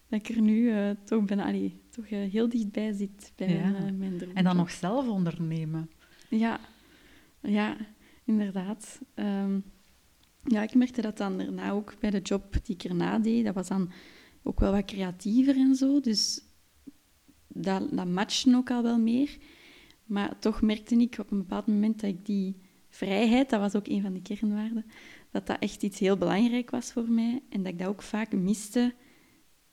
dat 0.09 0.21
ik 0.21 0.37
er 0.37 0.42
nu 0.42 0.71
eh, 0.71 0.90
toch, 1.04 1.25
ben, 1.25 1.38
allee, 1.38 1.80
toch 2.02 2.11
eh, 2.11 2.31
heel 2.31 2.49
dichtbij 2.49 2.93
zit 2.93 3.33
bij 3.37 3.49
Ja. 3.49 3.69
mijn, 3.71 3.95
uh, 3.95 3.99
mijn 3.99 4.19
droom. 4.19 4.35
En 4.35 4.45
dan 4.45 4.57
nog 4.57 4.71
zelf 4.71 5.09
ondernemen. 5.09 5.90
Ja, 6.28 6.61
ja 7.40 7.76
inderdaad. 8.25 9.00
Ehm, 9.14 9.61
ja, 10.45 10.62
ik 10.62 10.75
merkte 10.75 11.00
dat 11.02 11.17
dan 11.17 11.38
daarna 11.38 11.71
ook 11.71 11.95
bij 12.00 12.11
de 12.11 12.21
job 12.21 12.52
die 12.62 12.75
ik 12.75 12.85
erna 12.85 13.19
deed. 13.19 13.45
Dat 13.45 13.55
was 13.55 13.69
dan 13.69 13.90
ook 14.43 14.61
wel 14.61 14.73
wat 14.73 14.85
creatiever 14.85 15.57
en 15.57 15.75
zo. 15.75 16.00
Dus 16.00 16.40
dat, 17.49 17.88
dat 17.90 18.07
matchte 18.07 18.57
ook 18.57 18.71
al 18.71 18.83
wel 18.83 18.99
meer. 18.99 19.37
Maar 20.05 20.38
toch 20.38 20.62
merkte 20.62 20.97
ik 20.97 21.17
op 21.19 21.31
een 21.31 21.38
bepaald 21.38 21.67
moment 21.67 22.00
dat 22.00 22.11
ik 22.11 22.26
die 22.26 22.57
vrijheid, 22.88 23.50
dat 23.50 23.61
was 23.61 23.75
ook 23.75 23.88
een 23.88 24.02
van 24.02 24.12
de 24.12 24.23
kernwaarden, 24.23 24.85
dat 25.31 25.47
dat 25.47 25.59
echt 25.59 25.83
iets 25.83 25.99
heel 25.99 26.17
belangrijk 26.17 26.71
was 26.71 26.93
voor 26.93 27.11
mij. 27.11 27.43
En 27.49 27.62
dat 27.62 27.73
ik 27.73 27.78
dat 27.78 27.88
ook 27.88 28.02
vaak 28.02 28.33
miste 28.33 28.95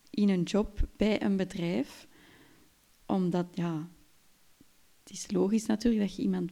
in 0.09 0.29
een 0.29 0.43
job 0.43 0.87
bij 0.97 1.21
een 1.23 1.35
bedrijf. 1.37 2.07
Omdat, 3.05 3.47
ja, 3.53 3.89
het 5.03 5.11
is 5.11 5.31
logisch 5.31 5.65
natuurlijk 5.65 6.07
dat 6.07 6.15
je 6.15 6.21
iemand 6.21 6.51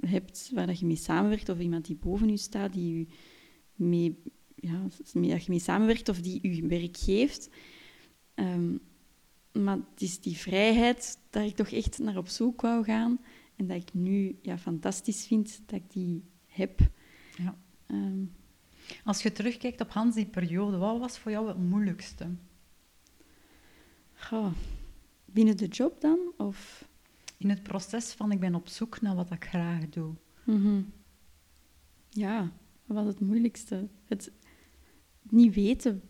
hebt 0.00 0.50
waar 0.54 0.66
dat 0.66 0.78
je 0.78 0.86
mee 0.86 0.96
samenwerkt, 0.96 1.48
of 1.48 1.58
iemand 1.58 1.84
die 1.84 1.96
boven 1.96 2.28
je 2.28 2.36
staat, 2.36 2.72
die 2.72 2.98
je 2.98 3.06
mee, 3.74 4.22
ja, 4.54 4.82
dat 5.12 5.44
je 5.44 5.50
mee 5.50 5.58
samenwerkt 5.58 6.08
of 6.08 6.20
die 6.20 6.54
je 6.54 6.66
werk 6.66 6.96
geeft. 6.96 7.48
Ehm, 8.34 8.76
maar 9.52 9.76
het 9.76 10.02
is 10.02 10.20
die 10.20 10.36
vrijheid 10.36 11.18
dat 11.30 11.44
ik 11.44 11.56
toch 11.56 11.68
echt 11.68 11.98
naar 11.98 12.16
op 12.16 12.28
zoek 12.28 12.60
wou 12.60 12.84
gaan 12.84 13.20
en 13.56 13.66
dat 13.66 13.76
ik 13.76 13.94
nu 13.94 14.38
ja, 14.42 14.58
fantastisch 14.58 15.26
vind 15.26 15.60
dat 15.66 15.78
ik 15.78 15.90
die 15.90 16.22
heb. 16.46 16.80
Ja. 17.38 17.58
Ehm, 17.86 18.24
Als 19.04 19.22
je 19.22 19.32
terugkijkt 19.32 19.80
op 19.80 19.90
Hans 19.90 20.14
die 20.14 20.26
periode, 20.26 20.76
wat 20.76 20.98
was 20.98 21.18
voor 21.18 21.30
jou 21.30 21.48
het 21.48 21.58
moeilijkste? 21.58 22.26
goh, 24.14 24.52
binnen 25.34 25.56
de 25.56 25.66
job 25.66 26.00
dan? 26.00 26.18
Of... 26.36 26.88
In 27.36 27.50
het 27.50 27.62
proces 27.62 28.12
van 28.12 28.32
ik 28.32 28.40
ben 28.40 28.54
op 28.54 28.68
zoek 28.68 29.00
naar 29.00 29.14
wat 29.14 29.30
ik 29.30 29.44
graag 29.44 29.88
doe. 29.88 30.14
Mhm. 30.44 30.82
Ja, 32.08 32.52
wat 32.86 32.96
was 32.96 33.06
het 33.06 33.20
moeilijkste? 33.20 33.88
Het 34.04 34.32
niet 35.22 35.54
weten 35.54 36.02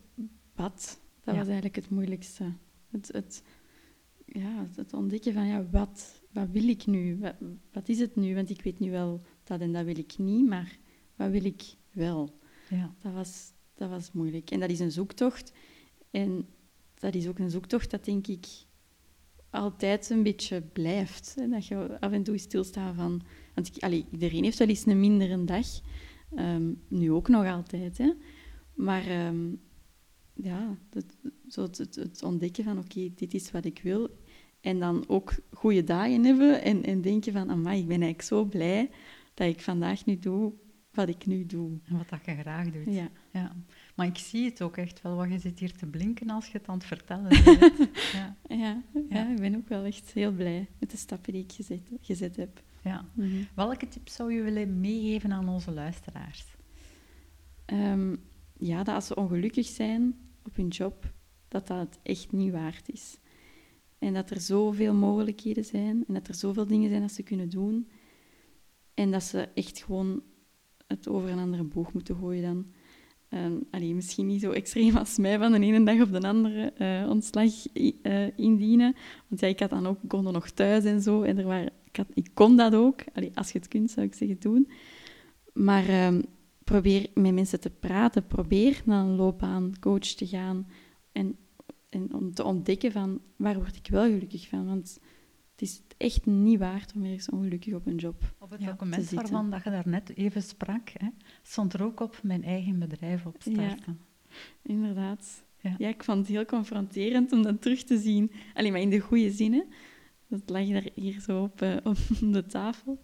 wat, 0.55 0.99
dat 1.23 1.33
Ja. 1.33 1.39
was 1.39 1.45
eigenlijk 1.45 1.75
het 1.75 1.89
moeilijkste. 1.89 2.53
Het, 2.89 3.09
het, 3.11 3.43
ja, 4.25 4.67
het 4.75 4.93
ontdekken 4.93 5.33
van, 5.33 5.47
ja, 5.47 5.65
wat, 5.69 6.21
wat 6.31 6.49
wil 6.49 6.67
ik 6.67 6.85
nu? 6.85 7.17
Wat, 7.17 7.35
wat 7.71 7.89
is 7.89 7.99
het 7.99 8.15
nu? 8.15 8.35
Want 8.35 8.49
ik 8.49 8.61
weet 8.61 8.79
nu 8.79 8.91
wel 8.91 9.21
dat 9.43 9.61
en 9.61 9.73
dat 9.73 9.85
wil 9.85 9.97
ik 9.97 10.17
niet, 10.17 10.47
maar 10.47 10.77
wat 11.15 11.31
wil 11.31 11.45
ik 11.45 11.63
wel? 11.91 12.39
Ja. 12.69 12.95
Dat 12.99 13.13
was, 13.13 13.51
dat 13.73 13.89
was 13.89 14.11
moeilijk. 14.11 14.51
En 14.51 14.59
dat 14.59 14.69
is 14.69 14.79
een 14.79 14.91
zoektocht. 14.91 15.51
En 16.11 16.47
dat 16.93 17.15
is 17.15 17.27
ook 17.27 17.39
een 17.39 17.49
zoektocht 17.51 17.91
dat, 17.91 18.05
denk 18.05 18.27
ik, 18.27 18.47
altijd 19.49 20.09
een 20.09 20.23
beetje 20.23 20.61
blijft. 20.61 21.35
Hè? 21.35 21.49
Dat 21.49 21.67
je 21.67 21.99
af 21.99 22.11
en 22.11 22.23
toe 22.23 22.37
stilstaat 22.37 22.95
van... 22.95 23.21
Want 23.53 23.67
ik, 23.67 23.83
allee, 23.83 24.05
iedereen 24.11 24.43
heeft 24.43 24.57
wel 24.57 24.67
eens 24.67 24.85
een 24.85 24.99
mindere 24.99 25.43
dag. 25.43 25.67
Ehm, 26.35 26.73
nu 26.87 27.11
ook 27.11 27.27
nog 27.27 27.45
altijd, 27.45 27.97
hè. 27.97 28.13
Maar 28.73 29.07
ehm, 29.07 29.55
ja, 30.33 30.77
het, 30.89 31.17
zo 31.47 31.61
het, 31.61 31.77
het, 31.77 31.95
het 31.95 32.23
ontdekken 32.23 32.63
van... 32.63 32.77
Oké, 32.77 33.09
dit 33.15 33.33
is 33.33 33.51
wat 33.51 33.65
ik 33.65 33.79
wil. 33.83 34.09
En 34.61 34.79
dan 34.79 35.03
ook 35.07 35.33
goede 35.51 35.83
dagen 35.83 36.23
hebben. 36.23 36.61
En, 36.61 36.83
en 36.83 37.01
denken 37.01 37.33
van... 37.33 37.49
Amai, 37.49 37.79
ik 37.79 37.87
ben 37.87 38.01
eigenlijk 38.01 38.21
zo 38.21 38.45
blij 38.45 38.89
dat 39.33 39.47
ik 39.47 39.61
vandaag 39.61 40.05
nu 40.05 40.19
doe 40.19 40.53
wat 40.95 41.09
ik 41.09 41.25
nu 41.25 41.45
doe. 41.45 41.79
En 41.85 41.97
wat 41.97 42.09
dat 42.09 42.25
je 42.25 42.35
graag 42.35 42.71
doet. 42.71 42.93
Ja. 42.93 43.09
Ja. 43.31 43.55
Maar 43.95 44.05
ik 44.07 44.17
zie 44.17 44.45
het 44.45 44.61
ook 44.61 44.77
echt 44.77 45.01
wel, 45.01 45.15
want 45.15 45.31
je 45.31 45.39
zit 45.39 45.59
hier 45.59 45.71
te 45.77 45.85
blinken 45.85 46.29
als 46.29 46.45
je 46.47 46.57
het 46.57 46.67
aan 46.67 46.75
het 46.75 46.85
vertellen 46.85 47.29
bent. 47.43 47.77
ja. 48.13 48.35
Ja, 48.47 48.83
Ja. 49.09 49.29
ik 49.29 49.39
ben 49.39 49.55
ook 49.55 49.67
wel 49.67 49.83
echt 49.83 50.11
heel 50.13 50.31
blij 50.31 50.67
met 50.79 50.91
de 50.91 50.97
stappen 50.97 51.33
die 51.33 51.43
ik 51.43 51.51
gezet, 51.51 51.91
gezet 52.01 52.35
heb. 52.35 52.63
Ja. 52.83 53.05
Mhm. 53.13 53.43
Welke 53.55 53.87
tips 53.87 54.15
zou 54.15 54.33
je 54.33 54.41
willen 54.41 54.79
meegeven 54.79 55.31
aan 55.31 55.49
onze 55.49 55.71
luisteraars? 55.71 56.45
Ehm, 57.65 58.15
ja, 58.57 58.83
dat 58.83 58.95
als 58.95 59.05
ze 59.07 59.15
ongelukkig 59.15 59.65
zijn 59.65 60.15
op 60.43 60.55
hun 60.55 60.67
job, 60.67 61.13
dat 61.47 61.67
dat 61.67 61.79
het 61.79 61.99
echt 62.03 62.31
niet 62.31 62.51
waard 62.51 62.89
is. 62.89 63.17
En 63.99 64.13
dat 64.13 64.29
er 64.29 64.39
zoveel 64.41 64.93
mogelijkheden 64.93 65.65
zijn 65.65 66.03
en 66.07 66.13
dat 66.13 66.27
er 66.27 66.35
zoveel 66.35 66.67
dingen 66.67 66.89
zijn 66.89 67.01
dat 67.01 67.11
ze 67.11 67.23
kunnen 67.23 67.49
doen. 67.49 67.89
En 68.93 69.11
dat 69.11 69.23
ze 69.23 69.41
echt 69.53 69.83
gewoon 69.83 70.23
het 70.87 71.07
over 71.07 71.29
een 71.29 71.39
andere 71.39 71.63
boeg 71.63 71.93
moeten 71.93 72.15
gooien 72.15 72.41
dan. 72.43 72.65
Ehm, 73.29 73.95
misschien 73.95 74.27
niet 74.27 74.41
zo 74.41 74.51
extreem 74.51 74.95
als 74.95 75.17
mij 75.17 75.37
van 75.37 75.51
de 75.51 75.59
ene 75.59 75.83
dag 75.83 76.01
op 76.01 76.11
de 76.11 76.27
andere 76.27 76.71
eh, 76.71 77.09
ontslag 77.09 77.51
eh, 77.73 78.37
indienen. 78.37 78.95
Want 79.27 79.41
ja, 79.41 79.47
ik 79.47 79.59
had 79.59 79.69
dan 79.69 79.87
ook, 79.87 79.97
kon 80.07 80.23
nog 80.23 80.49
thuis 80.49 80.83
en 80.83 81.01
zo. 81.01 81.21
En 81.21 81.37
er 81.37 81.45
waren, 81.45 81.71
ik 82.13 82.29
kon 82.33 82.57
dat 82.57 82.75
ook. 82.75 83.03
Allee, 83.13 83.31
als 83.33 83.51
je 83.51 83.57
het 83.57 83.67
kunt, 83.67 83.91
zou 83.91 84.05
ik 84.05 84.13
zeggen, 84.13 84.39
doen. 84.39 84.69
Maar 85.53 85.87
ehm, 85.87 86.21
probeer 86.63 87.09
met 87.13 87.33
mensen 87.33 87.59
te 87.59 87.69
praten. 87.69 88.27
Probeer 88.27 88.81
naar 88.85 89.05
een 89.05 89.15
loopbaancoach 89.15 89.99
te 89.99 90.27
gaan. 90.27 90.67
En, 91.11 91.37
en 91.89 92.13
om 92.13 92.33
te 92.33 92.43
ontdekken 92.43 92.91
van, 92.91 93.21
waar 93.35 93.55
word 93.55 93.75
ik 93.75 93.87
wel 93.87 94.03
gelukkig 94.03 94.47
van? 94.47 94.65
Want 94.65 94.99
het 95.55 95.61
is 95.61 95.81
echt 95.97 96.25
niet 96.25 96.59
waard 96.59 96.93
om 96.95 97.03
ergens 97.03 97.29
ongelukkig 97.29 97.73
op 97.73 97.85
een 97.85 97.95
job 97.95 98.35
Op 98.39 98.49
het 98.51 98.61
Ja, 98.61 98.67
document 98.67 99.11
waarvan 99.11 99.49
dat 99.49 99.63
je 99.63 99.69
daarnet 99.69 100.15
even 100.15 100.43
sprak, 100.43 100.89
hè, 100.93 101.07
stond 101.41 101.73
er 101.73 101.83
ook 101.83 101.99
op 101.99 102.19
mijn 102.23 102.43
eigen 102.43 102.79
bedrijf 102.79 103.25
opstarten. 103.25 103.99
Inderdaad. 104.61 105.43
Ja. 105.59 105.75
Ja. 105.77 105.87
ik 105.87 106.03
vond 106.03 106.17
het 106.17 106.27
heel 106.27 106.45
confronterend 106.45 107.31
om 107.31 107.43
dat 107.43 107.61
terug 107.61 107.83
te 107.83 107.97
zien. 107.97 108.31
Alleen 108.53 108.71
maar 108.71 108.81
in 108.81 108.89
de 108.89 108.99
goede 108.99 109.31
zinnen. 109.31 109.65
Dat 110.27 110.41
lag 110.45 110.67
daar 110.67 110.89
hier 110.93 111.19
zo 111.19 111.43
op, 111.43 111.61
eh, 111.61 111.75
op 111.83 111.97
de 112.19 112.45
tafel. 112.45 112.99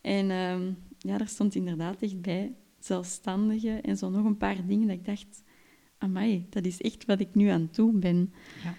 En 0.00 0.30
ehm, 0.30 0.72
ja, 0.98 1.18
daar 1.18 1.28
stond 1.28 1.54
inderdaad 1.54 2.02
echt 2.02 2.20
bij 2.20 2.54
zelfstandige 2.78 3.80
en 3.80 3.96
zo 3.96 4.10
nog 4.10 4.24
een 4.24 4.36
paar 4.36 4.66
dingen 4.66 4.88
dat 4.88 4.96
ik 4.96 5.04
dacht... 5.04 5.44
Amai, 5.98 6.46
dat 6.50 6.64
is 6.64 6.80
echt 6.80 7.04
wat 7.04 7.20
ik 7.20 7.34
nu 7.34 7.48
aan 7.48 7.68
doen 7.72 8.00
ben. 8.00 8.32
Ja. 8.62 8.74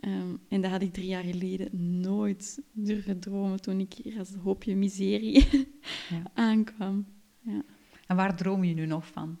Ehm, 0.00 0.36
en 0.48 0.60
dat 0.60 0.70
had 0.70 0.82
ik 0.82 0.92
drie 0.92 1.06
jaar 1.06 1.22
geleden 1.24 2.00
nooit 2.00 2.62
durven 2.72 3.20
dromen 3.20 3.60
toen 3.60 3.80
ik 3.80 3.92
hier 3.92 4.18
als 4.18 4.34
hoopje 4.34 4.76
miserie 4.76 5.48
Ja. 6.10 6.22
aankwam. 6.34 7.06
Ja. 7.40 7.62
En 8.06 8.16
waar 8.16 8.36
droom 8.36 8.64
je 8.64 8.74
nu 8.74 8.86
nog 8.86 9.06
van? 9.06 9.38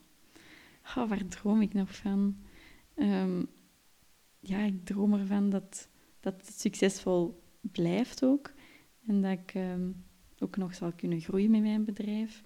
Oh, 0.96 1.08
waar 1.08 1.26
droom 1.26 1.60
ik 1.60 1.74
nog 1.74 1.96
van? 1.96 2.36
Ehm, 2.94 3.44
ja, 4.40 4.58
ik 4.58 4.84
droom 4.84 5.14
ervan 5.14 5.50
dat, 5.50 5.88
dat 6.20 6.34
het 6.46 6.60
succesvol 6.60 7.42
blijft 7.60 8.24
ook. 8.24 8.52
En 9.06 9.22
dat 9.22 9.32
ik 9.32 9.54
ehm, 9.54 9.90
ook 10.38 10.56
nog 10.56 10.74
zal 10.74 10.92
kunnen 10.92 11.20
groeien 11.20 11.50
met 11.50 11.60
mijn 11.60 11.84
bedrijf. 11.84 12.42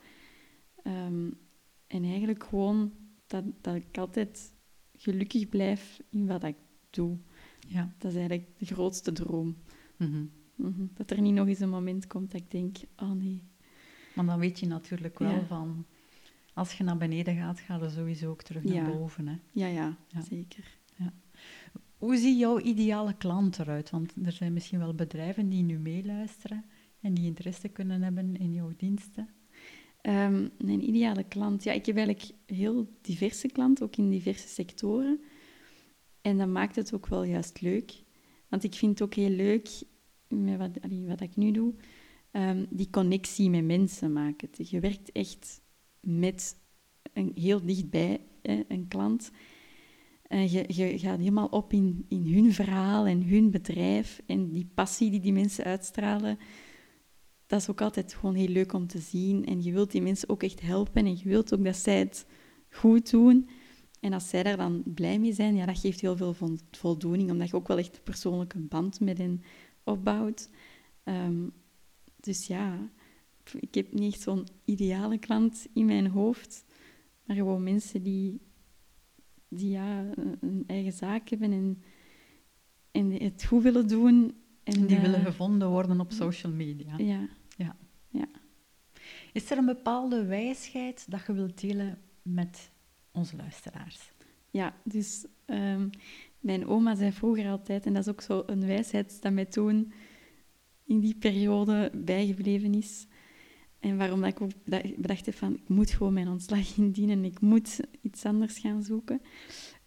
En 1.92 2.04
eigenlijk 2.04 2.45
gewoon 2.45 2.92
dat, 3.26 3.45
dat 3.61 3.75
ik 3.75 3.99
altijd 3.99 4.52
gelukkig 4.92 5.49
blijf 5.49 6.00
in 6.11 6.26
wat 6.26 6.45
ik 6.45 6.57
doe. 6.90 7.19
Ja. 7.69 7.92
Dat 7.99 8.11
is 8.11 8.16
eigenlijk 8.16 8.49
de 8.59 8.64
grootste 8.64 9.12
droom. 9.12 9.57
Mhm. 9.97 10.25
Mhm. 10.54 10.87
Dat 10.95 11.11
er 11.11 11.21
niet 11.21 11.35
nog 11.35 11.47
eens 11.49 11.61
een 11.61 11.69
moment 11.71 12.07
komt 12.07 12.31
dat 12.31 12.40
ik 12.40 12.50
denk, 12.50 12.76
oh 12.97 13.11
nee. 13.11 13.42
Maar 14.14 14.26
dan 14.26 14.38
weet 14.38 14.61
je 14.61 14.66
natuurlijk 14.66 15.19
wel 15.19 15.31
Ja. 15.31 15.45
van... 15.47 15.85
Als 16.54 16.73
je 16.73 16.85
naar 16.85 16.97
beneden 16.97 17.37
gaat, 17.37 17.61
ga 17.61 17.76
je 17.83 17.88
sowieso 17.90 18.31
ook 18.31 18.42
terug 18.42 18.62
Ja. 18.64 18.83
naar 18.83 18.92
boven. 18.97 19.26
Hè. 19.26 19.37
Ja, 19.52 19.66
ja, 19.66 19.97
Ja. 20.09 20.21
zeker. 20.21 20.81
Hoe 21.99 22.16
ziet 22.16 22.38
jouw 22.38 22.59
ideale 22.61 23.14
klant 23.16 23.59
eruit? 23.59 23.90
Want 23.90 24.12
er 24.25 24.33
zijn 24.33 24.52
misschien 24.52 24.78
wel 24.78 24.95
bedrijven 24.95 25.49
die 25.49 25.62
nu 25.62 25.78
meeluisteren. 25.78 26.64
en 27.00 27.14
die 27.14 27.25
interesse 27.26 27.69
kunnen 27.69 28.02
hebben 28.02 28.37
in 28.37 28.52
jouw 28.52 28.73
diensten? 28.76 29.28
Um, 30.02 30.50
mijn 30.59 30.88
ideale 30.88 31.25
klant, 31.25 31.62
ja, 31.62 31.73
ik 31.73 31.87
heb 31.87 31.97
eigenlijk 31.97 32.35
heel 32.47 32.88
diverse 33.00 33.49
klanten, 33.49 33.85
ook 33.85 33.97
in 33.97 34.11
diverse 34.11 34.49
sectoren. 34.49 35.21
En 36.23 36.38
dat 36.38 36.49
maakt 36.49 36.76
het 36.76 36.95
ook 36.95 37.07
wel 37.07 37.25
juist 37.25 37.61
leuk. 37.61 38.02
Want 38.49 38.64
ik 38.64 38.75
vind 38.75 38.99
het 38.99 39.09
ook 39.09 39.14
heel 39.14 39.31
leuk, 39.31 39.69
met 40.29 40.59
wat, 40.59 40.71
wat 41.07 41.21
ik 41.21 41.37
nu 41.37 41.50
doe, 41.50 41.75
um, 42.33 42.67
die 42.71 42.91
connectie 42.91 43.50
met 43.50 43.64
mensen 43.64 44.12
maken. 44.12 44.49
Je 44.52 44.81
werkt 44.81 45.12
echt 45.12 45.61
met 46.00 46.57
een, 47.12 47.33
heel 47.35 47.64
dichtbij 47.64 48.21
hè, 48.43 48.64
een 48.69 48.88
klant. 48.88 49.31
En 50.23 50.50
je, 50.50 50.64
je 50.69 50.99
gaat 50.99 51.19
helemaal 51.19 51.47
op 51.47 51.73
in, 51.73 52.05
in 52.09 52.35
hun 52.35 52.52
verhaal 52.52 53.07
en 53.07 53.29
hun 53.29 53.50
bedrijf 53.50 54.21
en 54.26 54.50
die 54.50 54.71
passie 54.75 55.11
die 55.11 55.21
die 55.21 55.33
mensen 55.33 55.64
uitstralen. 55.64 56.38
Dat 57.47 57.61
is 57.61 57.71
ook 57.71 57.81
altijd 57.81 58.14
gewoon 58.14 58.35
heel 58.35 58.49
leuk 58.49 58.73
om 58.73 58.87
te 58.87 58.99
zien. 58.99 59.45
En 59.45 59.62
je 59.62 59.73
wilt 59.73 59.91
die 59.91 60.02
mensen 60.02 60.29
ook 60.29 60.43
echt 60.43 60.61
helpen 60.61 61.07
en 61.07 61.17
je 61.17 61.29
wilt 61.29 61.55
ook 61.55 61.64
dat 61.64 61.76
zij 61.76 61.99
het 61.99 62.26
goed 62.71 63.11
doen. 63.11 63.49
En 64.02 64.12
als 64.12 64.28
zij 64.28 64.42
daar 64.42 64.56
dan 64.56 64.82
blij 64.85 65.18
mee 65.18 65.32
zijn, 65.32 65.54
ja, 65.54 65.66
dat 65.66 65.78
geeft 65.78 66.00
heel 66.00 66.16
veel 66.16 66.35
voldoening, 66.71 67.30
omdat 67.30 67.49
je 67.49 67.56
ook 67.56 67.68
wel 67.68 67.78
echt 67.78 67.97
een 67.97 68.02
persoonlijke 68.02 68.59
band 68.59 69.00
met 69.00 69.18
hen 69.18 69.42
opbouwt. 69.85 70.50
Um, 71.04 71.52
dus 72.21 72.47
ja, 72.47 72.90
ik 73.61 73.75
heb 73.75 73.92
niet 73.92 74.12
echt 74.12 74.23
zo'n 74.23 74.47
ideale 74.64 75.18
klant 75.18 75.66
in 75.73 75.87
mijn 75.87 76.06
hoofd, 76.06 76.64
maar 77.25 77.37
gewoon 77.37 77.62
mensen 77.62 78.02
die, 78.02 78.40
die 79.49 79.71
ja, 79.71 80.11
een 80.40 80.64
eigen 80.66 80.92
zaak 80.92 81.28
hebben 81.28 81.52
en, 81.52 81.82
en 82.90 83.11
het 83.11 83.44
goed 83.44 83.62
willen 83.62 83.88
doen. 83.88 84.35
En 84.62 84.87
die 84.87 84.99
willen 84.99 85.21
gevonden 85.21 85.68
worden 85.68 86.00
op 86.00 86.12
social 86.12 86.52
media. 86.52 86.99
Ja. 86.99 87.28
ja. 87.56 87.76
ja. 88.09 88.28
Is 89.32 89.50
er 89.50 89.59
een 89.59 89.66
bepaalde 89.66 90.25
wijsheid 90.25 91.06
dat 91.11 91.26
je 91.26 91.32
wilt 91.32 91.61
delen 91.61 91.99
met 92.23 92.71
onze 93.12 93.37
luisteraars? 93.37 94.12
Ja, 94.50 94.76
dus 94.85 95.26
um, 95.47 95.90
mijn 96.40 96.66
oma 96.66 96.95
zei 96.95 97.12
vroeger 97.12 97.49
altijd, 97.49 97.87
en 97.87 97.92
dat 97.92 98.02
is 98.07 98.12
ook 98.12 98.21
zo 98.21 98.42
een 98.47 98.66
wijsheid 98.66 99.23
dat 99.23 99.33
mij 99.33 99.45
toen 99.45 99.92
in 100.85 101.00
die 101.00 101.14
periode 101.14 101.90
bijgebleven 101.95 102.75
is. 102.75 103.07
En 103.81 103.97
waarom 103.97 104.21
dat 104.21 104.31
ik 104.31 104.40
ook 104.40 104.50
bedacht 104.97 105.26
heb 105.26 105.35
van, 105.35 105.54
ik 105.54 105.69
moet 105.69 105.90
gewoon 105.90 106.12
mijn 106.12 106.28
ontslag 106.28 106.76
indienen, 106.76 107.25
ik 107.25 107.40
moet 107.40 107.81
iets 108.00 108.25
anders 108.25 108.59
gaan 108.59 108.83
zoeken. 108.83 109.21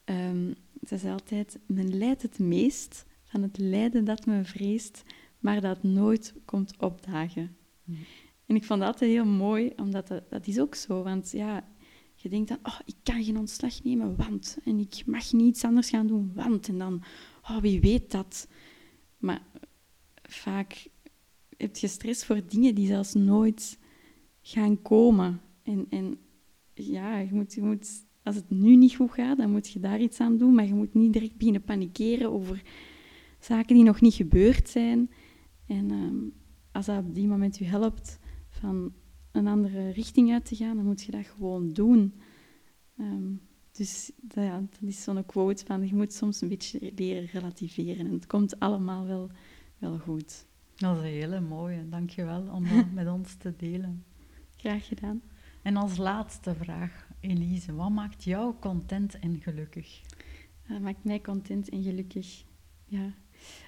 Um, 0.06 0.54
ze 0.88 0.98
zei 0.98 1.14
altijd, 1.14 1.60
men 1.68 1.98
lijdt 1.98 2.22
het 2.22 2.40
meest 2.40 3.06
van 3.24 3.42
het 3.42 3.58
lijden 3.58 4.06
dat 4.06 4.26
men 4.26 4.46
vreest, 4.46 5.04
maar 5.40 5.62
dat 5.62 5.84
nooit 5.84 6.34
komt 6.46 6.78
opdagen. 6.78 7.58
Mm. 7.84 7.98
En 8.46 8.56
ik 8.56 8.64
vond 8.64 8.80
dat 8.80 8.90
altijd 8.90 9.12
heel 9.12 9.26
mooi, 9.26 9.74
omdat 9.76 10.08
dat, 10.08 10.30
dat 10.30 10.48
is 10.48 10.60
ook 10.60 10.76
zo. 10.76 11.04
Want 11.04 11.32
ja, 11.32 11.68
je 12.26 12.32
denkt 12.32 12.50
dan, 12.50 12.60
oh, 12.64 12.80
ik 12.86 12.96
kan 13.04 13.24
geen 13.24 13.38
ontslag 13.38 13.84
nemen, 13.84 14.16
want... 14.16 14.58
En 14.64 14.80
ik 14.80 15.04
mag 15.06 15.34
niet 15.34 15.48
iets 15.48 15.64
anders 15.64 15.90
gaan 15.90 16.08
doen, 16.08 16.32
want... 16.36 16.68
En 16.68 16.78
dan, 16.78 17.04
oh, 17.42 17.58
wie 17.58 17.82
weet 17.82 18.12
dat. 18.12 18.48
Maar 19.18 19.42
vaak 20.22 20.88
heb 21.58 21.78
je 21.78 21.88
stress 21.88 22.26
voor 22.26 22.42
dingen 22.48 22.76
die 22.76 22.88
zelfs 22.88 23.14
nooit 23.14 23.80
gaan 24.42 24.82
komen. 24.82 25.42
En, 25.64 25.86
en 25.90 26.18
ja, 26.74 27.18
je 27.18 27.34
moet, 27.34 27.54
je 27.54 27.62
moet, 27.62 28.06
als 28.24 28.36
het 28.36 28.50
nu 28.50 28.76
niet 28.76 28.96
goed 28.96 29.12
gaat, 29.12 29.38
dan 29.38 29.52
moet 29.52 29.70
je 29.70 29.80
daar 29.80 30.00
iets 30.00 30.20
aan 30.20 30.38
doen. 30.38 30.54
Maar 30.54 30.66
je 30.66 30.74
moet 30.74 30.94
niet 30.94 31.14
direct 31.14 31.38
beginnen 31.38 31.64
panikeren 31.64 32.32
over 32.32 32.62
zaken 33.40 33.76
die 33.76 33.84
nog 33.84 34.02
niet 34.02 34.14
gebeurd 34.14 34.70
zijn. 34.70 35.10
En 35.66 35.92
ehm, 35.92 36.18
als 36.72 36.86
dat 36.86 37.00
op 37.00 37.16
die 37.16 37.28
moment 37.28 37.58
je 37.58 37.66
helpt 37.66 38.20
van 38.50 38.94
een 39.36 39.48
andere 39.48 39.90
richting 39.90 40.32
uit 40.32 40.46
te 40.46 40.56
gaan, 40.56 40.76
dan 40.76 40.86
moet 40.86 41.04
je 41.04 41.12
dat 41.12 41.26
gewoon 41.26 41.74
doen. 41.74 42.14
Ehm, 42.98 43.34
dus 43.72 44.12
dat, 44.22 44.44
ja, 44.44 44.60
dat 44.60 44.90
is 44.90 45.04
zo'n 45.04 45.26
quote 45.26 45.66
van, 45.66 45.88
je 45.88 45.96
moet 45.96 46.14
soms 46.14 46.42
een 46.42 46.48
beetje 46.48 46.92
leren 46.96 47.26
relativeren. 47.26 48.06
En 48.06 48.14
het 48.14 48.28
komt 48.28 48.60
allemaal 48.60 49.06
wel, 49.06 49.30
wel 49.78 49.98
goed. 49.98 50.46
Dat 50.76 50.98
is 50.98 51.04
een 51.04 51.10
hele 51.10 51.40
mooie. 51.40 51.90
Dankjewel 51.90 52.48
om 52.52 52.64
dat 52.70 52.92
met 53.04 53.08
ons 53.08 53.36
te 53.36 53.54
delen. 53.58 54.04
Graag 54.56 54.88
gedaan. 54.88 55.22
En 55.62 55.76
als 55.76 55.98
laatste 55.98 56.56
vraag, 56.56 57.08
Elise, 57.20 57.74
wat 57.74 57.90
maakt 57.90 58.24
jou 58.24 58.54
content 58.60 59.20
en 59.20 59.42
gelukkig? 59.42 60.02
Dat 60.68 60.82
maakt 60.82 61.04
mij 61.04 61.22
content 61.22 61.70
en 61.70 61.84
gelukkig. 61.84 62.44
Ja. 62.86 63.14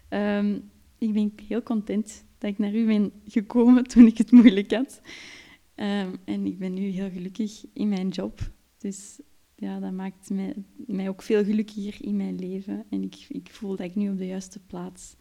Ehm, 0.08 0.60
ik 0.98 1.14
ben 1.14 1.34
heel 1.48 1.64
content 1.64 2.26
dat 2.38 2.50
ik 2.50 2.58
naar 2.58 2.74
u 2.74 2.86
ben 2.86 3.12
gekomen 3.26 3.84
toen 3.84 4.06
ik 4.06 4.18
het 4.18 4.32
moeilijk 4.32 4.72
had. 4.72 5.02
Ehm, 5.78 6.16
en 6.26 6.46
ik 6.46 6.58
ben 6.58 6.74
nu 6.74 6.82
heel 6.82 7.10
gelukkig 7.10 7.66
in 7.74 7.90
mijn 7.90 8.10
job. 8.10 8.52
Dus 8.78 9.20
ja, 9.56 9.80
dat 9.80 9.92
maakt 9.92 10.30
mij, 10.30 10.54
mij 10.76 11.10
ook 11.10 11.22
veel 11.22 11.44
gelukkiger 11.44 12.06
in 12.06 12.16
mijn 12.16 12.36
leven. 12.36 12.86
En 12.90 13.04
ik, 13.04 13.26
ik 13.30 13.50
voel 13.52 13.76
dat 13.76 13.86
ik 13.86 13.96
nu 13.96 14.10
op 14.10 14.18
de 14.18 14.26
juiste 14.26 14.60
plaats 14.60 15.16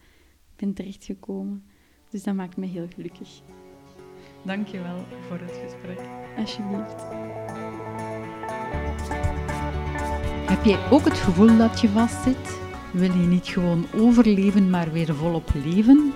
ben 0.55 0.73
terechtgekomen. 0.73 1.63
Dus 2.09 2.23
dat 2.23 2.35
maakt 2.35 2.57
me 2.57 2.65
heel 2.65 2.87
gelukkig. 2.95 3.41
Dankjewel 4.45 5.05
voor 5.27 5.39
het 5.39 5.51
gesprek. 5.51 5.99
Alsjeblieft. 6.37 7.03
Heb 10.49 10.63
jij 10.63 10.91
ook 10.91 11.05
het 11.05 11.17
gevoel 11.17 11.57
dat 11.57 11.81
je 11.81 11.89
vastzit? 11.89 12.59
Wil 12.93 13.11
je 13.11 13.27
niet 13.27 13.47
gewoon 13.47 13.85
overleven, 13.93 14.69
maar 14.69 14.91
weer 14.91 15.15
volop 15.15 15.51
leven? 15.53 16.13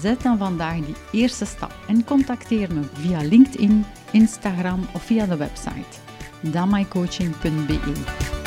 Zet 0.00 0.22
dan 0.22 0.38
vandaag 0.38 0.86
die 0.86 0.96
eerste 1.10 1.44
stap 1.44 1.74
en 1.86 2.04
contacteer 2.04 2.72
me 2.72 2.80
via 2.92 3.22
LinkedIn, 3.22 3.84
Instagram 4.10 4.86
of 4.94 5.02
via 5.02 5.26
de 5.26 5.36
website 5.36 6.02
damaicoaching.be. 6.40 8.43